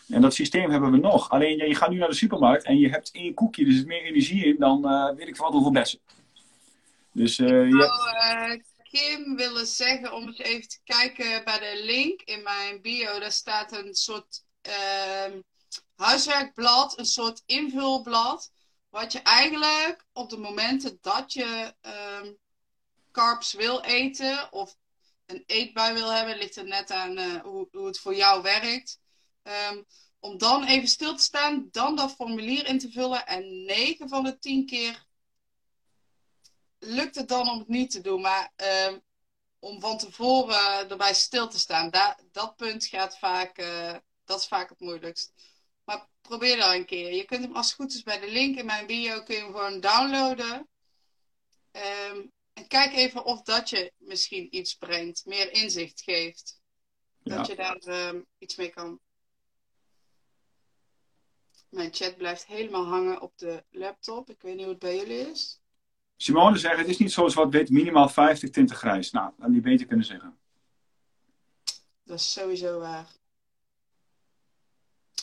[0.08, 1.30] En dat systeem hebben we nog.
[1.30, 4.02] Alleen je gaat nu naar de supermarkt en je hebt één koekje, er zit meer
[4.02, 5.98] energie in dan uh, weet ik wat hoeveel bessen.
[7.12, 7.90] Dus, uh, uh,
[8.96, 13.18] Kim willen zeggen om eens even te kijken bij de link in mijn bio.
[13.18, 15.40] Daar staat een soort ehm,
[15.96, 18.50] huiswerkblad, een soort invulblad.
[18.88, 22.38] Wat je eigenlijk op de momenten dat je um,
[23.12, 24.76] carbs wil eten of
[25.26, 29.00] een eetbui wil hebben, ligt er net aan uh, hoe, hoe, het voor jou werkt.
[29.42, 29.86] Um,
[30.18, 33.26] om dan even stil te staan, dan dat formulier in te vullen.
[33.26, 35.05] En 9 van de 10 keer
[36.86, 38.20] lukt het dan om het niet te doen.
[38.20, 38.52] Maar
[38.88, 39.02] um,
[39.58, 44.46] om van tevoren erbij stil te staan, da dat punt gaat vaak, uh, dat is
[44.46, 45.32] vaak het moeilijkst
[46.26, 47.14] probeer dat een keer.
[47.14, 49.42] Je kunt hem als het goed is bij de link in mijn bio kun je
[49.42, 50.68] hem gewoon downloaden.
[51.72, 56.60] Um, en kijk even of dat je misschien iets brengt, meer inzicht geeft.
[57.22, 59.00] Dat je daar um, iets mee kan.
[61.68, 64.30] Mijn chat blijft helemaal hangen op de laptop.
[64.30, 65.60] Ik weet niet hoe het bij jullie is.
[66.16, 69.10] Simone zegt, het is niet zoals wat weet, minimaal 50 tinten grijs.
[69.10, 70.38] Nou, dat niet beter kunnen zeggen.
[72.04, 73.06] Dat is sowieso waar.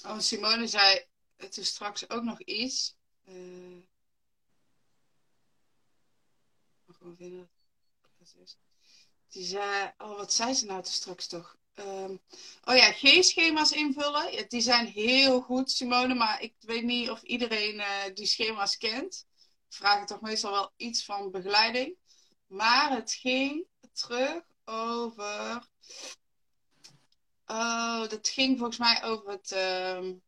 [0.06, 1.06] Oh, Simone zei
[1.50, 2.96] toen straks ook nog iets.
[3.30, 3.78] Uh.
[9.28, 11.58] Die zei, oh wat zei ze nou toen straks toch?
[11.76, 12.22] Um,
[12.64, 14.50] oh ja, G-schema's invullen.
[14.50, 19.26] Die zijn heel goed, Simone, maar ik weet niet of iedereen uh, die schema's kent.
[19.74, 21.96] Vragen toch meestal wel iets van begeleiding.
[22.48, 25.68] Maar het ging terug over.
[27.46, 29.52] Oh, dat ging volgens mij over het.
[29.52, 30.24] Um,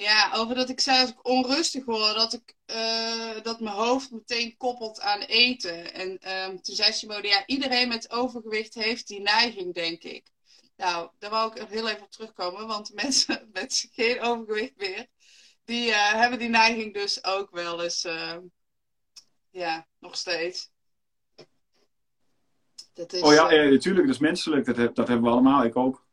[0.00, 5.00] ja, over dat ik ik onrustig word, dat, ik, uh, dat mijn hoofd meteen koppelt
[5.00, 5.92] aan eten.
[5.92, 10.30] En um, toen zei Simone, ja, iedereen met overgewicht heeft die neiging, denk ik.
[10.76, 15.06] Nou, daar wou ik heel even op terugkomen, want mensen met geen overgewicht meer,
[15.64, 18.36] die uh, hebben die neiging dus ook wel eens, uh,
[19.50, 20.70] ja, nog steeds.
[22.92, 25.76] Dat is, oh ja, ja, natuurlijk, dat is menselijk, dat, dat hebben we allemaal, ik
[25.76, 26.06] ook.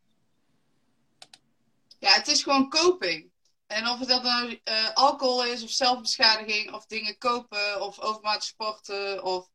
[1.98, 3.30] Ja, het is gewoon coping.
[3.66, 4.60] En of het dat nou
[4.94, 9.50] alcohol is, of zelfbeschadiging, of dingen kopen, of overmatig sporten, of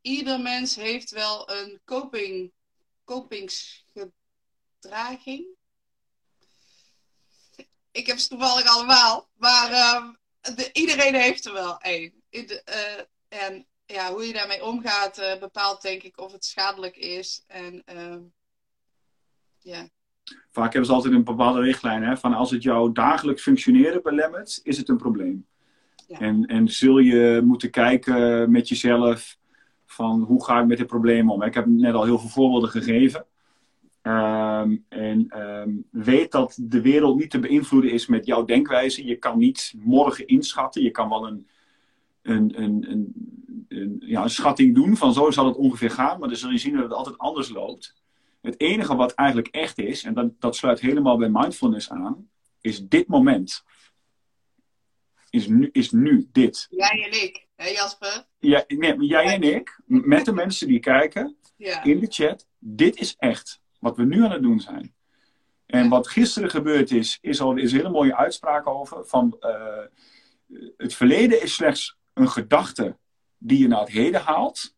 [0.00, 2.52] ieder mens heeft wel een coping,
[3.04, 5.46] kopingsgedraging.
[7.92, 10.08] Ik heb ze toevallig allemaal, maar uh,
[10.56, 12.12] de, iedereen heeft er wel één.
[12.30, 12.44] Uh,
[13.28, 17.44] en ja, hoe je daarmee omgaat uh, bepaalt denk ik of het schadelijk is.
[17.46, 18.20] En ehm,
[19.58, 19.88] ja.
[20.50, 22.02] Vaak hebben ze altijd een bepaalde richtlijn.
[22.02, 25.46] Hè, van als het jouw dagelijks functioneren belemmert, is het een probleem.
[26.08, 26.18] Ja.
[26.18, 29.36] En, en zul je moeten kijken met jezelf
[29.86, 31.42] van hoe ga ik met dit probleem om.
[31.42, 33.26] Ik heb net al heel veel voorbeelden gegeven.
[34.02, 39.06] Ehm, en ehm, weet dat de wereld niet te beïnvloeden is met jouw denkwijze.
[39.06, 40.82] Je kan niet morgen inschatten.
[40.82, 41.48] Je kan wel een,
[42.22, 43.14] een, een, een,
[43.68, 46.18] een, ja, een schatting doen van zo zal het ongeveer gaan.
[46.18, 47.94] Maar dan zul je zien dat het altijd anders loopt.
[48.40, 52.28] Het enige wat eigenlijk echt is, en dat, dat sluit helemaal bij mindfulness aan,
[52.60, 53.64] is dit moment.
[55.30, 56.66] Is nu, is nu dit.
[56.70, 58.26] Jij en ik, hè Jasper?
[58.38, 61.84] Ja, nee, jij en ik, met de mensen die kijken, Ja.
[61.84, 64.94] in de chat, dit is echt wat we nu aan het doen zijn.
[65.66, 69.04] En wat gisteren gebeurd is, is al is een hele mooie uitspraak over.
[69.06, 69.84] Van, eh,
[70.76, 72.96] het verleden is slechts een gedachte
[73.38, 74.74] die je naar het heden haalt.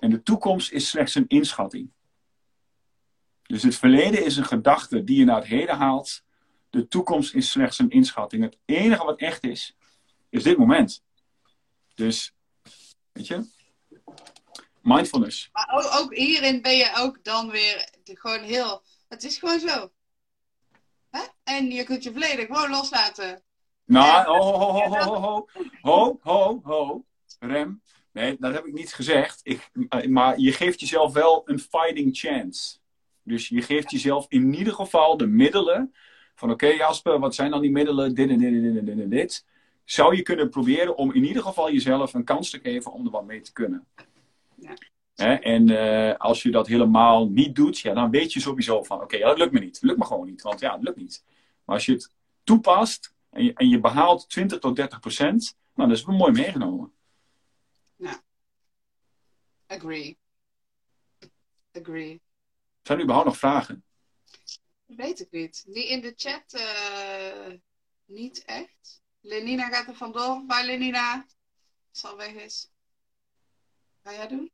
[0.00, 1.90] En de toekomst is slechts een inschatting.
[3.42, 6.24] Dus het verleden is een gedachte die je naar het heden haalt.
[6.70, 8.42] De toekomst is slechts een inschatting.
[8.42, 9.76] Het enige wat echt is,
[10.28, 11.04] is dit moment.
[11.94, 12.34] Dus,
[13.12, 13.44] weet je,
[14.82, 15.48] mindfulness.
[15.52, 18.82] Maar ook, ook hierin ben je ook dan weer gewoon heel...
[19.08, 19.90] Het is gewoon zo.
[21.10, 21.20] Hè?
[21.44, 23.42] En je kunt je verleden gewoon loslaten.
[23.84, 25.48] Nou, ho, ho, ho, ho, ho,
[25.80, 27.04] ho, ho, ho, ho,
[27.38, 27.82] rem.
[28.12, 29.40] Nee, dat heb ik niet gezegd.
[29.42, 29.70] Ik,
[30.08, 32.76] maar je geeft jezelf wel een fighting chance.
[33.22, 35.94] Dus je geeft jezelf in ieder geval de middelen.
[36.34, 38.14] Van oké Jasper, wat zijn dan die middelen?
[38.14, 39.46] Dit en dit en dit en dit en dit.
[39.84, 43.10] Zou je kunnen proberen om in ieder geval jezelf een kans te geven om er
[43.10, 43.86] wat mee te kunnen.
[44.60, 44.74] Ja.
[45.14, 49.02] Hè, en eh, als je dat helemaal niet doet, ja, dan weet je sowieso van
[49.02, 49.74] oké, ja, dat lukt me niet.
[49.74, 51.24] Dat lukt me gewoon niet, want ja, het lukt niet.
[51.64, 52.12] Maar als je het
[52.44, 56.32] toepast en je, en je behaalt 20 tot 30 procent, nou, dat is wel mooi
[56.32, 56.92] meegenomen.
[59.66, 60.18] Agree.
[61.72, 62.20] Agree.
[62.82, 63.84] Zijn er überhaupt nog vragen?
[64.86, 65.64] Weet ik niet.
[65.66, 67.54] Die in de chat eh,
[68.04, 69.02] niet echt.
[69.20, 70.44] Lenina gaat er vandoor.
[70.46, 71.26] Bye Lenina.
[71.90, 72.70] Als ze al weg is.
[74.08, 74.50] Ga jij doen?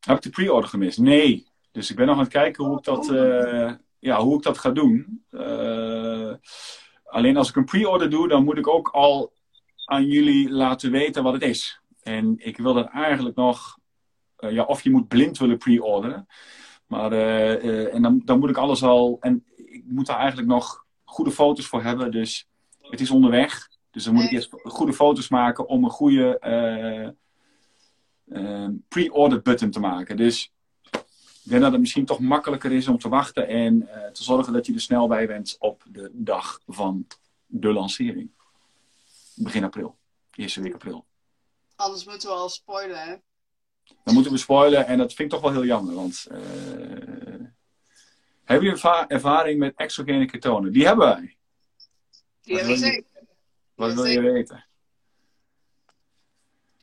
[0.00, 0.98] Heb ik de pre-order gemist?
[0.98, 1.46] Nee.
[1.72, 4.58] Dus ik ben nog aan het kijken hoe ik dat, eh, ja, hoe ik dat
[4.58, 5.24] ga doen.
[5.30, 6.34] Eh,
[7.04, 9.32] alleen als ik een pre-order doe, dan moet ik ook al
[9.84, 11.80] aan jullie laten weten wat het is.
[12.02, 13.78] En ik wil dat eigenlijk nog,
[14.36, 16.26] eh, ja, of je moet blind willen pre-orderen.
[16.86, 21.30] Maar en dan, dan moet ik alles al, en ik moet daar eigenlijk nog goede
[21.30, 22.10] foto's voor hebben.
[22.10, 22.48] Dus
[22.80, 23.77] het is onderweg.
[23.90, 27.06] Dus dan moet ik eerst goede foto's maken om een goede eh,
[28.64, 30.16] eh, pre-order button te maken.
[30.16, 30.52] Dus
[31.44, 34.52] ik denk dat het misschien toch makkelijker is om te wachten en eh, te zorgen
[34.52, 37.06] dat je er snel bij bent op de dag van
[37.46, 38.30] de lancering.
[39.34, 39.96] Begin april.
[40.34, 41.06] Eerste week april.
[41.76, 43.16] Anders moeten we al spoilen, hè?
[44.04, 45.94] Dan moeten we spoilen en dat vind ik toch wel heel jammer.
[45.94, 46.38] Want eh,
[48.44, 50.72] hebben jullie erva- ervaring met exogene ketonen?
[50.72, 51.36] Die hebben wij.
[52.42, 53.04] Die hebben we zeker.
[53.78, 54.32] Wat Ja, wil je zeker.
[54.32, 54.64] weten?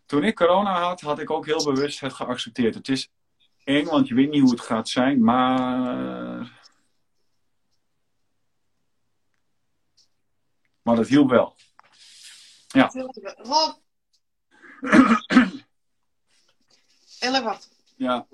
[0.06, 2.76] Toen ik corona had, had ik ook heel bewust het geaccepteerd.
[2.76, 3.10] Het is
[3.64, 6.64] eng, want je weet niet hoe het gaat zijn, maar.
[10.82, 11.56] Maar dat hielp wel.
[13.38, 13.74] Rob.
[17.20, 17.70] Heel wat.
[17.96, 18.28] Ja.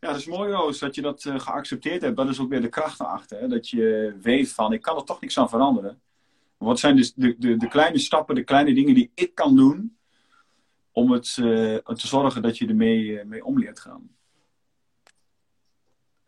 [0.00, 2.16] Ja, dat is mooi, Roos, dat je dat eh, geaccepteerd hebt.
[2.16, 3.40] Dat is ook weer de kracht erachter.
[3.40, 3.48] Hè?
[3.48, 6.02] Dat je weet van, ik kan er toch niks aan veranderen.
[6.56, 9.96] Wat zijn dus de, de, de kleine stappen, de kleine dingen die ik kan doen...
[10.92, 14.08] om het, eh, te zorgen dat je ermee eh, mee om leert gaan.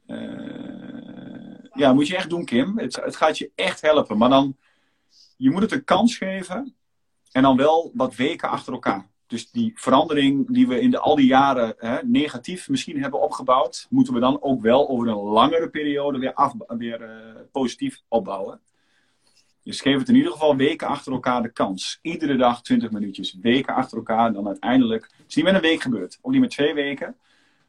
[0.07, 2.79] Eh, ja, moet je echt doen, Kim.
[2.79, 4.19] Het, het gaat je echt helpen.
[4.19, 4.57] Maar dan,
[5.37, 6.75] je moet het een kans geven...
[7.33, 9.09] en dan wel wat weken achter elkaar.
[9.27, 13.87] Dus die verandering die we in de, al die jaren hè, negatief misschien hebben opgebouwd,
[13.91, 17.01] moeten we dan ook wel over een langere periode weer, af, weer
[17.53, 18.61] positief opbouwen.
[19.69, 21.99] Dus geef het in ieder geval weken achter elkaar de kans.
[22.03, 23.37] Iedere dag 20 minuutjes.
[23.41, 24.33] Weken achter elkaar.
[24.33, 25.03] Dan uiteindelijk.
[25.03, 26.19] Het is niet met een week gebeurd.
[26.23, 27.17] Ook niet met twee weken.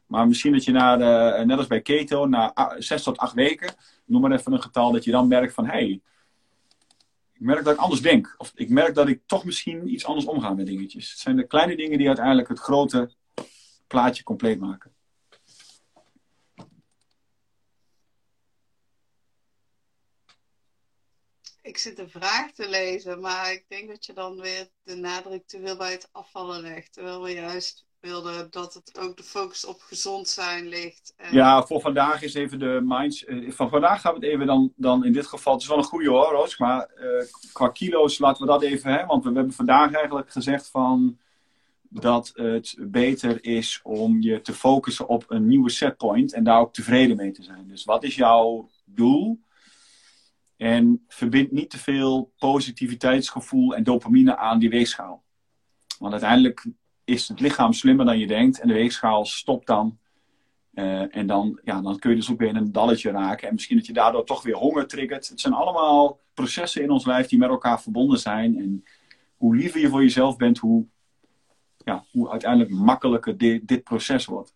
[0.06, 3.74] Maar misschien dat je na, de, net als bij keto, na zes tot acht weken,
[4.04, 6.00] noem maar even een getal, dat je dan merkt van hé, hey,
[7.32, 8.34] ik merk dat ik anders denk.
[8.38, 11.10] Of ik merk dat ik toch misschien iets anders omga met dingetjes.
[11.10, 13.10] Het zijn de kleine dingen die uiteindelijk het grote
[13.86, 14.92] plaatje compleet maken.
[21.70, 25.46] Ik zit een vraag te lezen, maar ik denk dat je dan weer de nadruk
[25.46, 26.92] te veel bij het afvallen legt.
[26.92, 31.14] Terwijl we juist wilden dat het ook de focus op gezond zijn ligt.
[31.16, 31.34] En...
[31.34, 33.24] Ja, voor vandaag is even de minds.
[33.24, 35.52] eh, Van vandaag gaan we het even dan, dan in dit geval.
[35.52, 36.58] Het is wel een goede hoor, Roos.
[36.58, 38.92] Maar eh, qua kilo's laten we dat even.
[38.92, 41.18] Hè, want we, we hebben vandaag eigenlijk gezegd van.
[41.92, 46.32] Dat het beter is om je te focussen op een nieuwe setpoint.
[46.32, 47.68] En daar ook tevreden mee te zijn.
[47.68, 49.40] Dus wat is jouw doel?
[50.60, 55.24] En verbind niet te veel positiviteitsgevoel en dopamine aan die weegschaal.
[55.98, 56.66] Want uiteindelijk
[57.04, 59.98] is het lichaam slimmer dan je denkt en de weegschaal stopt dan.
[60.74, 63.48] Eh, en dan, ja, dan kun je dus ook weer in een dalletje raken.
[63.48, 65.28] En misschien dat je daardoor toch weer honger triggert.
[65.28, 68.58] Het zijn allemaal processen in ons lijf die met elkaar verbonden zijn.
[68.58, 68.84] En
[69.36, 70.86] hoe liever je voor jezelf bent, hoe,
[71.76, 73.36] ja, hoe uiteindelijk makkelijker
[73.66, 74.54] dit, proces wordt.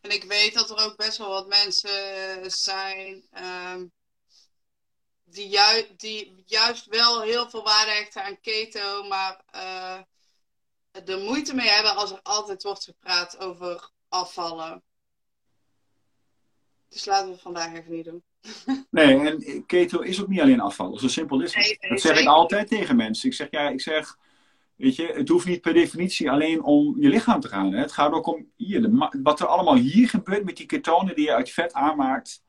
[0.00, 3.24] En ik weet dat er ook best wel wat mensen zijn
[3.74, 3.92] um,
[5.26, 9.98] die, ju die juist wel heel veel waarde hechten aan keto, maar uh,
[11.08, 14.82] er moeite mee hebben als er altijd wordt gepraat over afvallen.
[16.88, 18.22] Dus laten we het vandaag even niet doen.
[18.90, 21.00] Nee, en keto is ook niet alleen afvallen.
[21.00, 21.76] Zo simpel is het.
[21.88, 23.28] dat zeg ik altijd tegen mensen.
[23.28, 24.18] Ik zeg, ja, ik zeg,
[24.76, 27.72] weet je, het hoeft niet per definitie alleen om je lichaam te gaan.
[27.72, 27.78] Hè.
[27.78, 31.24] Het gaat ook om hier, de, wat er allemaal hier gebeurt met die ketonen die
[31.24, 32.42] je uit vet aanmaakt.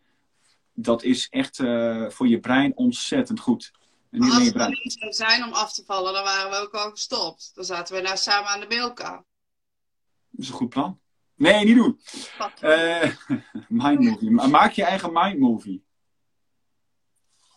[0.80, 3.72] Dat is echt uh, voor je brein ontzettend goed.
[4.12, 4.80] En als het brein.
[4.84, 7.52] niet zou zijn om af te vallen, dan waren we ook al gestopt.
[7.54, 9.12] Dan zaten we nou samen aan de milka.
[10.30, 11.00] Dat is een goed plan.
[11.36, 12.00] Nee, niet doen.
[12.62, 13.12] Uh,
[13.84, 14.32] mind movie.
[14.32, 15.84] Maak je eigen mind movie.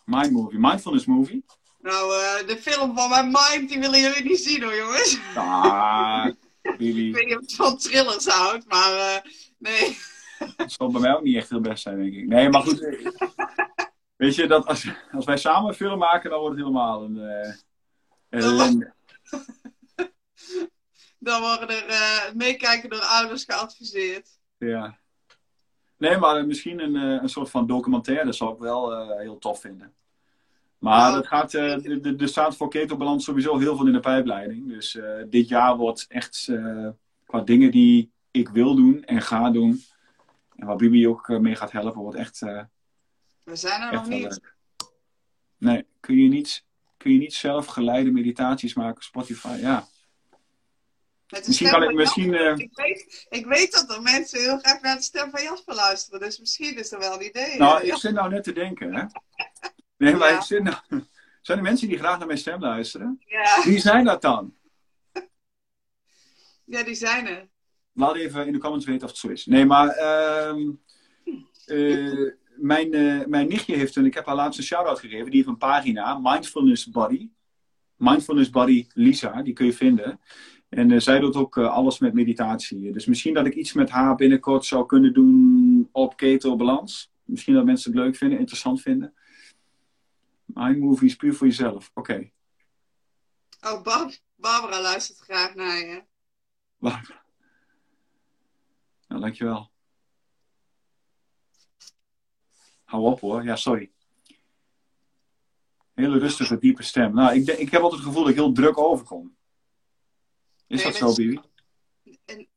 [0.05, 0.59] Mind movie.
[0.59, 1.45] Mindfulness movie.
[1.79, 5.19] Nou, uh, de film van mijn mind, die willen jullie niet zien hoor, jongens.
[5.35, 6.25] Ah.
[6.61, 9.21] Ik weet niet of het van thrillers houdt, maar
[9.57, 9.97] nee.
[10.57, 12.27] Dat zal bij mij ook niet echt heel best zijn, denk ik.
[12.27, 12.79] Nee, maar goed.
[14.15, 17.15] weet je, dat als, als wij samen een film maken, dan wordt het helemaal een
[17.15, 17.53] uh,
[18.29, 18.93] ellende
[21.21, 24.29] dan worden er uh, meekijken door ouders geadviseerd.
[24.57, 24.97] Ja.
[25.97, 29.59] Nee, maar misschien een, uh, een soort van documentaire zou ik wel uh, heel tof
[29.59, 29.93] vinden.
[30.77, 34.67] Maar dat gaat, er staat voor ketobalans sowieso heel veel in de pijpleiding.
[34.67, 34.97] Dus
[35.29, 36.51] dit jaar wordt echt
[37.25, 39.83] qua dingen die ik wil doen en ga doen.
[40.61, 42.39] En waar Bibi ook mee gaat helpen, wordt echt.
[42.39, 44.21] We zijn er nog niet.
[44.23, 44.55] Leuk.
[45.57, 46.63] Nee, kun je, niet,
[46.97, 49.57] kun je niet zelf geleide meditaties maken Spotify?
[49.59, 49.87] Ja.
[51.45, 52.33] Misschien kan ik misschien.
[52.33, 52.57] Uh...
[52.57, 56.19] Ik, weet, ik weet dat er mensen heel graag naar de stem van Jasper luisteren,
[56.19, 57.57] dus misschien is er wel een idee.
[57.57, 59.05] Nou, ik zit nou net te denken, hè?
[59.97, 60.77] Nee, maar ik zit nou.
[61.41, 63.21] Zijn er mensen die graag naar mijn stem luisteren?
[63.25, 63.63] Ja.
[63.63, 64.55] Wie zijn dat dan?
[66.65, 67.49] Ja, die zijn er.
[68.01, 69.45] Laat even in de comments weten of het zo is.
[69.45, 69.97] Nee, maar.
[69.97, 70.67] Uh,
[71.67, 74.05] uh, mijn, uh, mijn nichtje heeft een.
[74.05, 75.25] Ik heb haar laatst een shout-out gegeven.
[75.25, 77.29] Die heeft een pagina, Mindfulness Body.
[77.95, 80.19] Mindfulness Body Lisa, die kun je vinden.
[80.69, 82.91] En uh, zij doet ook uh, alles met meditatie.
[82.91, 87.11] Dus misschien dat ik iets met haar binnenkort zou kunnen doen op keto balans.
[87.23, 89.13] Misschien dat mensen het leuk vinden, interessant vinden.
[90.45, 91.91] Mindmovie is puur voor jezelf.
[91.93, 92.11] Oké.
[92.11, 92.33] Okay.
[93.73, 96.03] Oh, Bar Barbara luistert graag naar je.
[96.77, 97.20] Barbara.
[99.11, 99.71] Nou, dankjewel.
[102.83, 103.43] Hou op hoor.
[103.43, 103.91] Ja, sorry.
[105.93, 107.13] Hele rustige, diepe stem.
[107.13, 109.37] Nou, ik, ik heb altijd het gevoel dat ik heel druk overkom.
[110.67, 111.41] Is dat zo, Bibi?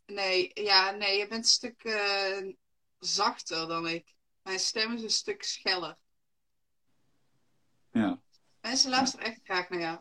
[0.07, 2.55] Nee, ja, nee, je bent een stuk uh,
[2.99, 4.15] zachter dan ik.
[4.43, 5.97] Mijn stem is een stuk scheller.
[7.91, 8.21] Ja.
[8.61, 9.99] Mensen luisteren echt graag naar jou.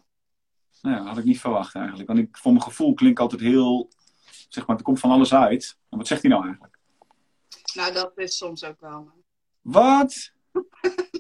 [0.82, 2.08] Nou ja, had ik niet verwacht eigenlijk.
[2.08, 3.92] Want ik, voor mijn gevoel klink altijd heel,
[4.54, 5.78] zeg maar, er komt van alles uit.
[5.90, 6.78] Maar wat zegt hij nou eigenlijk?
[7.74, 9.12] Nou, dat is soms ook wel.
[9.62, 10.32] Wat?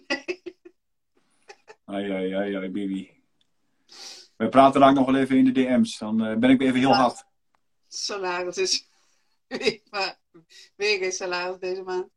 [0.07, 0.41] nee.
[1.85, 3.21] Ai, ai, ai, ai, Bibi.
[4.35, 5.97] We praten daar nog wel even in de DM's.
[5.97, 6.95] Dan uh, ben ik even heel ja.
[6.95, 7.25] hard.
[7.87, 8.87] Salaris is.
[9.89, 10.19] maar
[10.75, 12.09] weer geen salaris deze maand.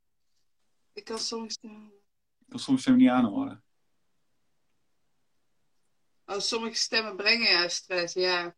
[0.92, 1.58] Ik kan soms.
[1.62, 3.64] Ik kan soms stemmen niet aanhoren.
[6.26, 8.56] Oh, sommige stemmen brengen juist stress, ja.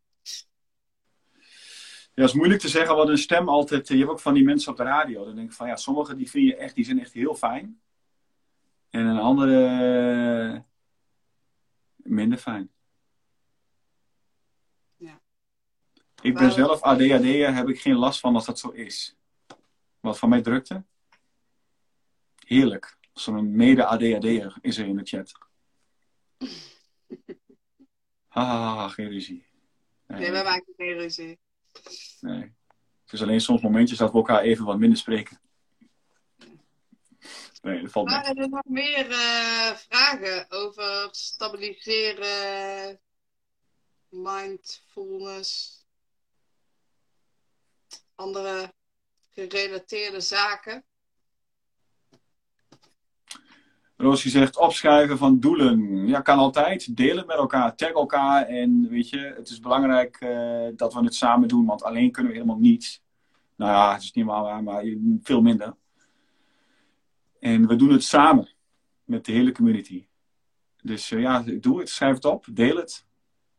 [2.18, 3.88] Ja, het is moeilijk te zeggen wat een stem altijd.
[3.88, 5.24] Je hebt ook van die mensen op de radio.
[5.24, 7.80] Dan denk ik van ja, sommige die vind je echt, die zijn echt heel fijn.
[8.90, 10.64] En een andere
[11.96, 12.70] minder fijn.
[16.22, 19.16] Ik ben zelf ADHD'er, heb ik geen last van als dat zo is.
[20.00, 20.84] Wat van mij drukte?
[22.46, 22.96] Heerlijk.
[23.12, 25.32] Zo'n mede-ADHD'er is er in de chat.
[28.28, 29.46] Ah, geen ruzie.
[30.06, 31.38] Nee, nee wij maken geen ruzie.
[32.20, 32.56] Nee.
[33.04, 35.40] Het is alleen soms momentjes dat we elkaar even wat minder spreken.
[37.62, 43.00] Nee, dat valt maar er nog meer uh, vragen over stabiliseren,
[44.08, 45.78] mindfulness
[48.14, 48.74] andere
[49.30, 50.84] gerelateerde zaken?
[54.00, 56.06] Roosje zegt opschrijven van doelen.
[56.06, 56.96] Ja, kan altijd.
[56.96, 57.76] Delen met elkaar.
[57.76, 58.46] Tag elkaar.
[58.46, 61.66] En weet je, het is belangrijk uh, dat we het samen doen.
[61.66, 63.02] Want alleen kunnen we helemaal niet.
[63.56, 64.84] Nou ja, het is niet waar, maar
[65.22, 65.76] veel minder.
[67.40, 68.48] En we doen het samen.
[69.04, 70.06] Met de hele community.
[70.82, 71.88] Dus uh, ja, doe het.
[71.88, 72.46] Schrijf het op.
[72.50, 73.06] Deel het.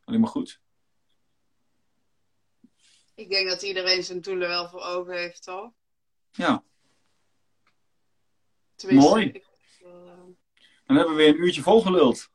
[0.03, 0.61] Alleen maar goed.
[3.15, 5.71] Ik denk dat iedereen zijn doelen wel voor ogen heeft, toch?
[6.31, 6.63] Ja.
[8.75, 9.25] Tenminste, Mooi.
[9.25, 9.47] ik-
[10.85, 12.29] Dan hebben we weer een uurtje volgeluld.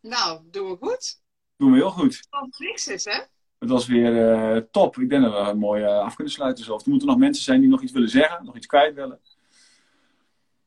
[0.00, 1.20] nou, doen we goed.
[1.56, 2.26] Doen we heel goed.
[2.30, 3.20] Het niks is, hè?
[3.58, 4.96] Het was weer eh, top.
[4.96, 6.64] Ik denk dat we een mooi eh, af kunnen sluiten.
[6.64, 6.74] Zo.
[6.74, 9.20] Of er moeten nog mensen zijn die nog iets willen zeggen, nog iets kwijt willen.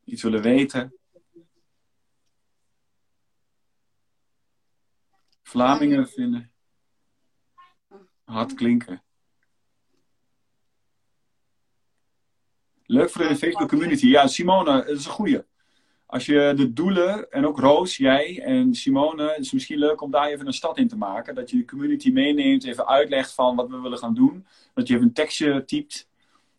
[0.04, 0.96] Iets willen weten.
[5.44, 6.52] Vlamingen vinden.
[8.24, 9.04] Hard klinken.
[12.86, 14.08] Leuk voor de Facebook community.
[14.08, 15.44] Ja, Simone, dat is een goeie.
[16.12, 20.12] Als je de doelen, en ook Roos, jij en Simone, het is misschien leuk om
[20.12, 21.36] daar even een stad in te maken.
[21.36, 24.46] Dat je de community meeneemt, even uitlegt van wat we willen gaan doen.
[24.74, 26.10] Dat je even een tekstje typt.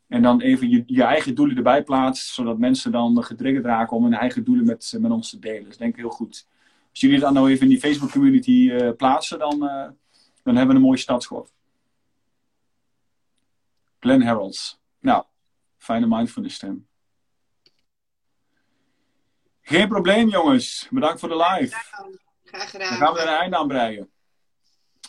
[0.09, 4.03] En dan even je, je eigen doelen erbij plaatst, zodat mensen dan getriggerd raken om
[4.03, 5.62] hun eigen doelen met, met ons te delen.
[5.62, 6.46] Dat is denk ik heel goed.
[6.90, 9.88] Als jullie dat nou even in die Facebook community eh, plaatsen, dan, eh,
[10.42, 11.53] dan hebben we een mooie startschot.
[14.00, 14.80] Glenn Harolds.
[14.98, 15.24] Nou,
[15.78, 16.86] fijne mindfulness stem.
[19.72, 20.86] Geen probleem, jongens.
[20.90, 21.76] Bedankt voor de live.
[22.44, 22.88] Graag gedaan.
[22.88, 24.10] Dan gaan we er een einde aan breien.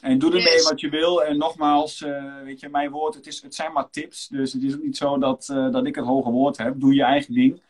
[0.02, 0.70] En doe ermee Yes.
[0.70, 1.24] wat je wil.
[1.24, 4.28] En nogmaals, eh, weet je, mijn woord, het, is, het zijn maar tips.
[4.28, 6.80] Dus het is ook niet zo dat, eh, dat ik het hoge woord heb.
[6.80, 7.62] Doe je eigen ding.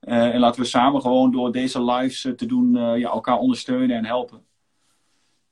[0.00, 4.04] Eh, en laten we samen gewoon door deze lives te doen, ja, elkaar ondersteunen en
[4.04, 4.46] helpen.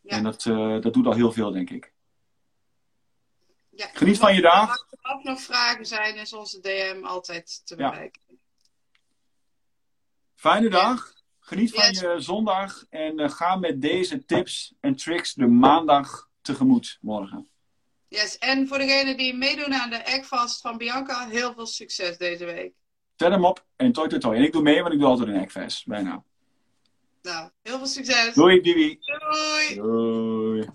[0.01, 0.17] Ja.
[0.17, 0.43] En dat,
[0.83, 1.93] dat doet al heel veel, denk ik.
[3.71, 3.87] Ja.
[3.93, 4.69] Geniet van je dag.
[4.69, 8.11] Als er ook nog vragen zijn, is onze DM altijd te Ja.
[10.37, 11.13] Fijne dag.
[11.41, 12.01] Geniet van Yes.
[12.01, 12.85] je zondag.
[12.91, 17.49] En eh, ga met deze tips en tricks de maandag tegemoet morgen.
[18.09, 18.39] Yes.
[18.39, 22.73] En voor degenen die meedoen aan de Eggfast van Bianca, heel veel succes deze week.
[23.17, 24.37] Zet hem op en toi toi toi.
[24.37, 25.87] En ik doe mee, want ik doe altijd een eggfest.
[25.87, 26.23] Bijna.
[27.23, 28.35] Nou, heel veel succes.
[28.35, 28.99] Doei, Bibi.
[29.01, 29.75] Doei.
[29.75, 30.69] Doei.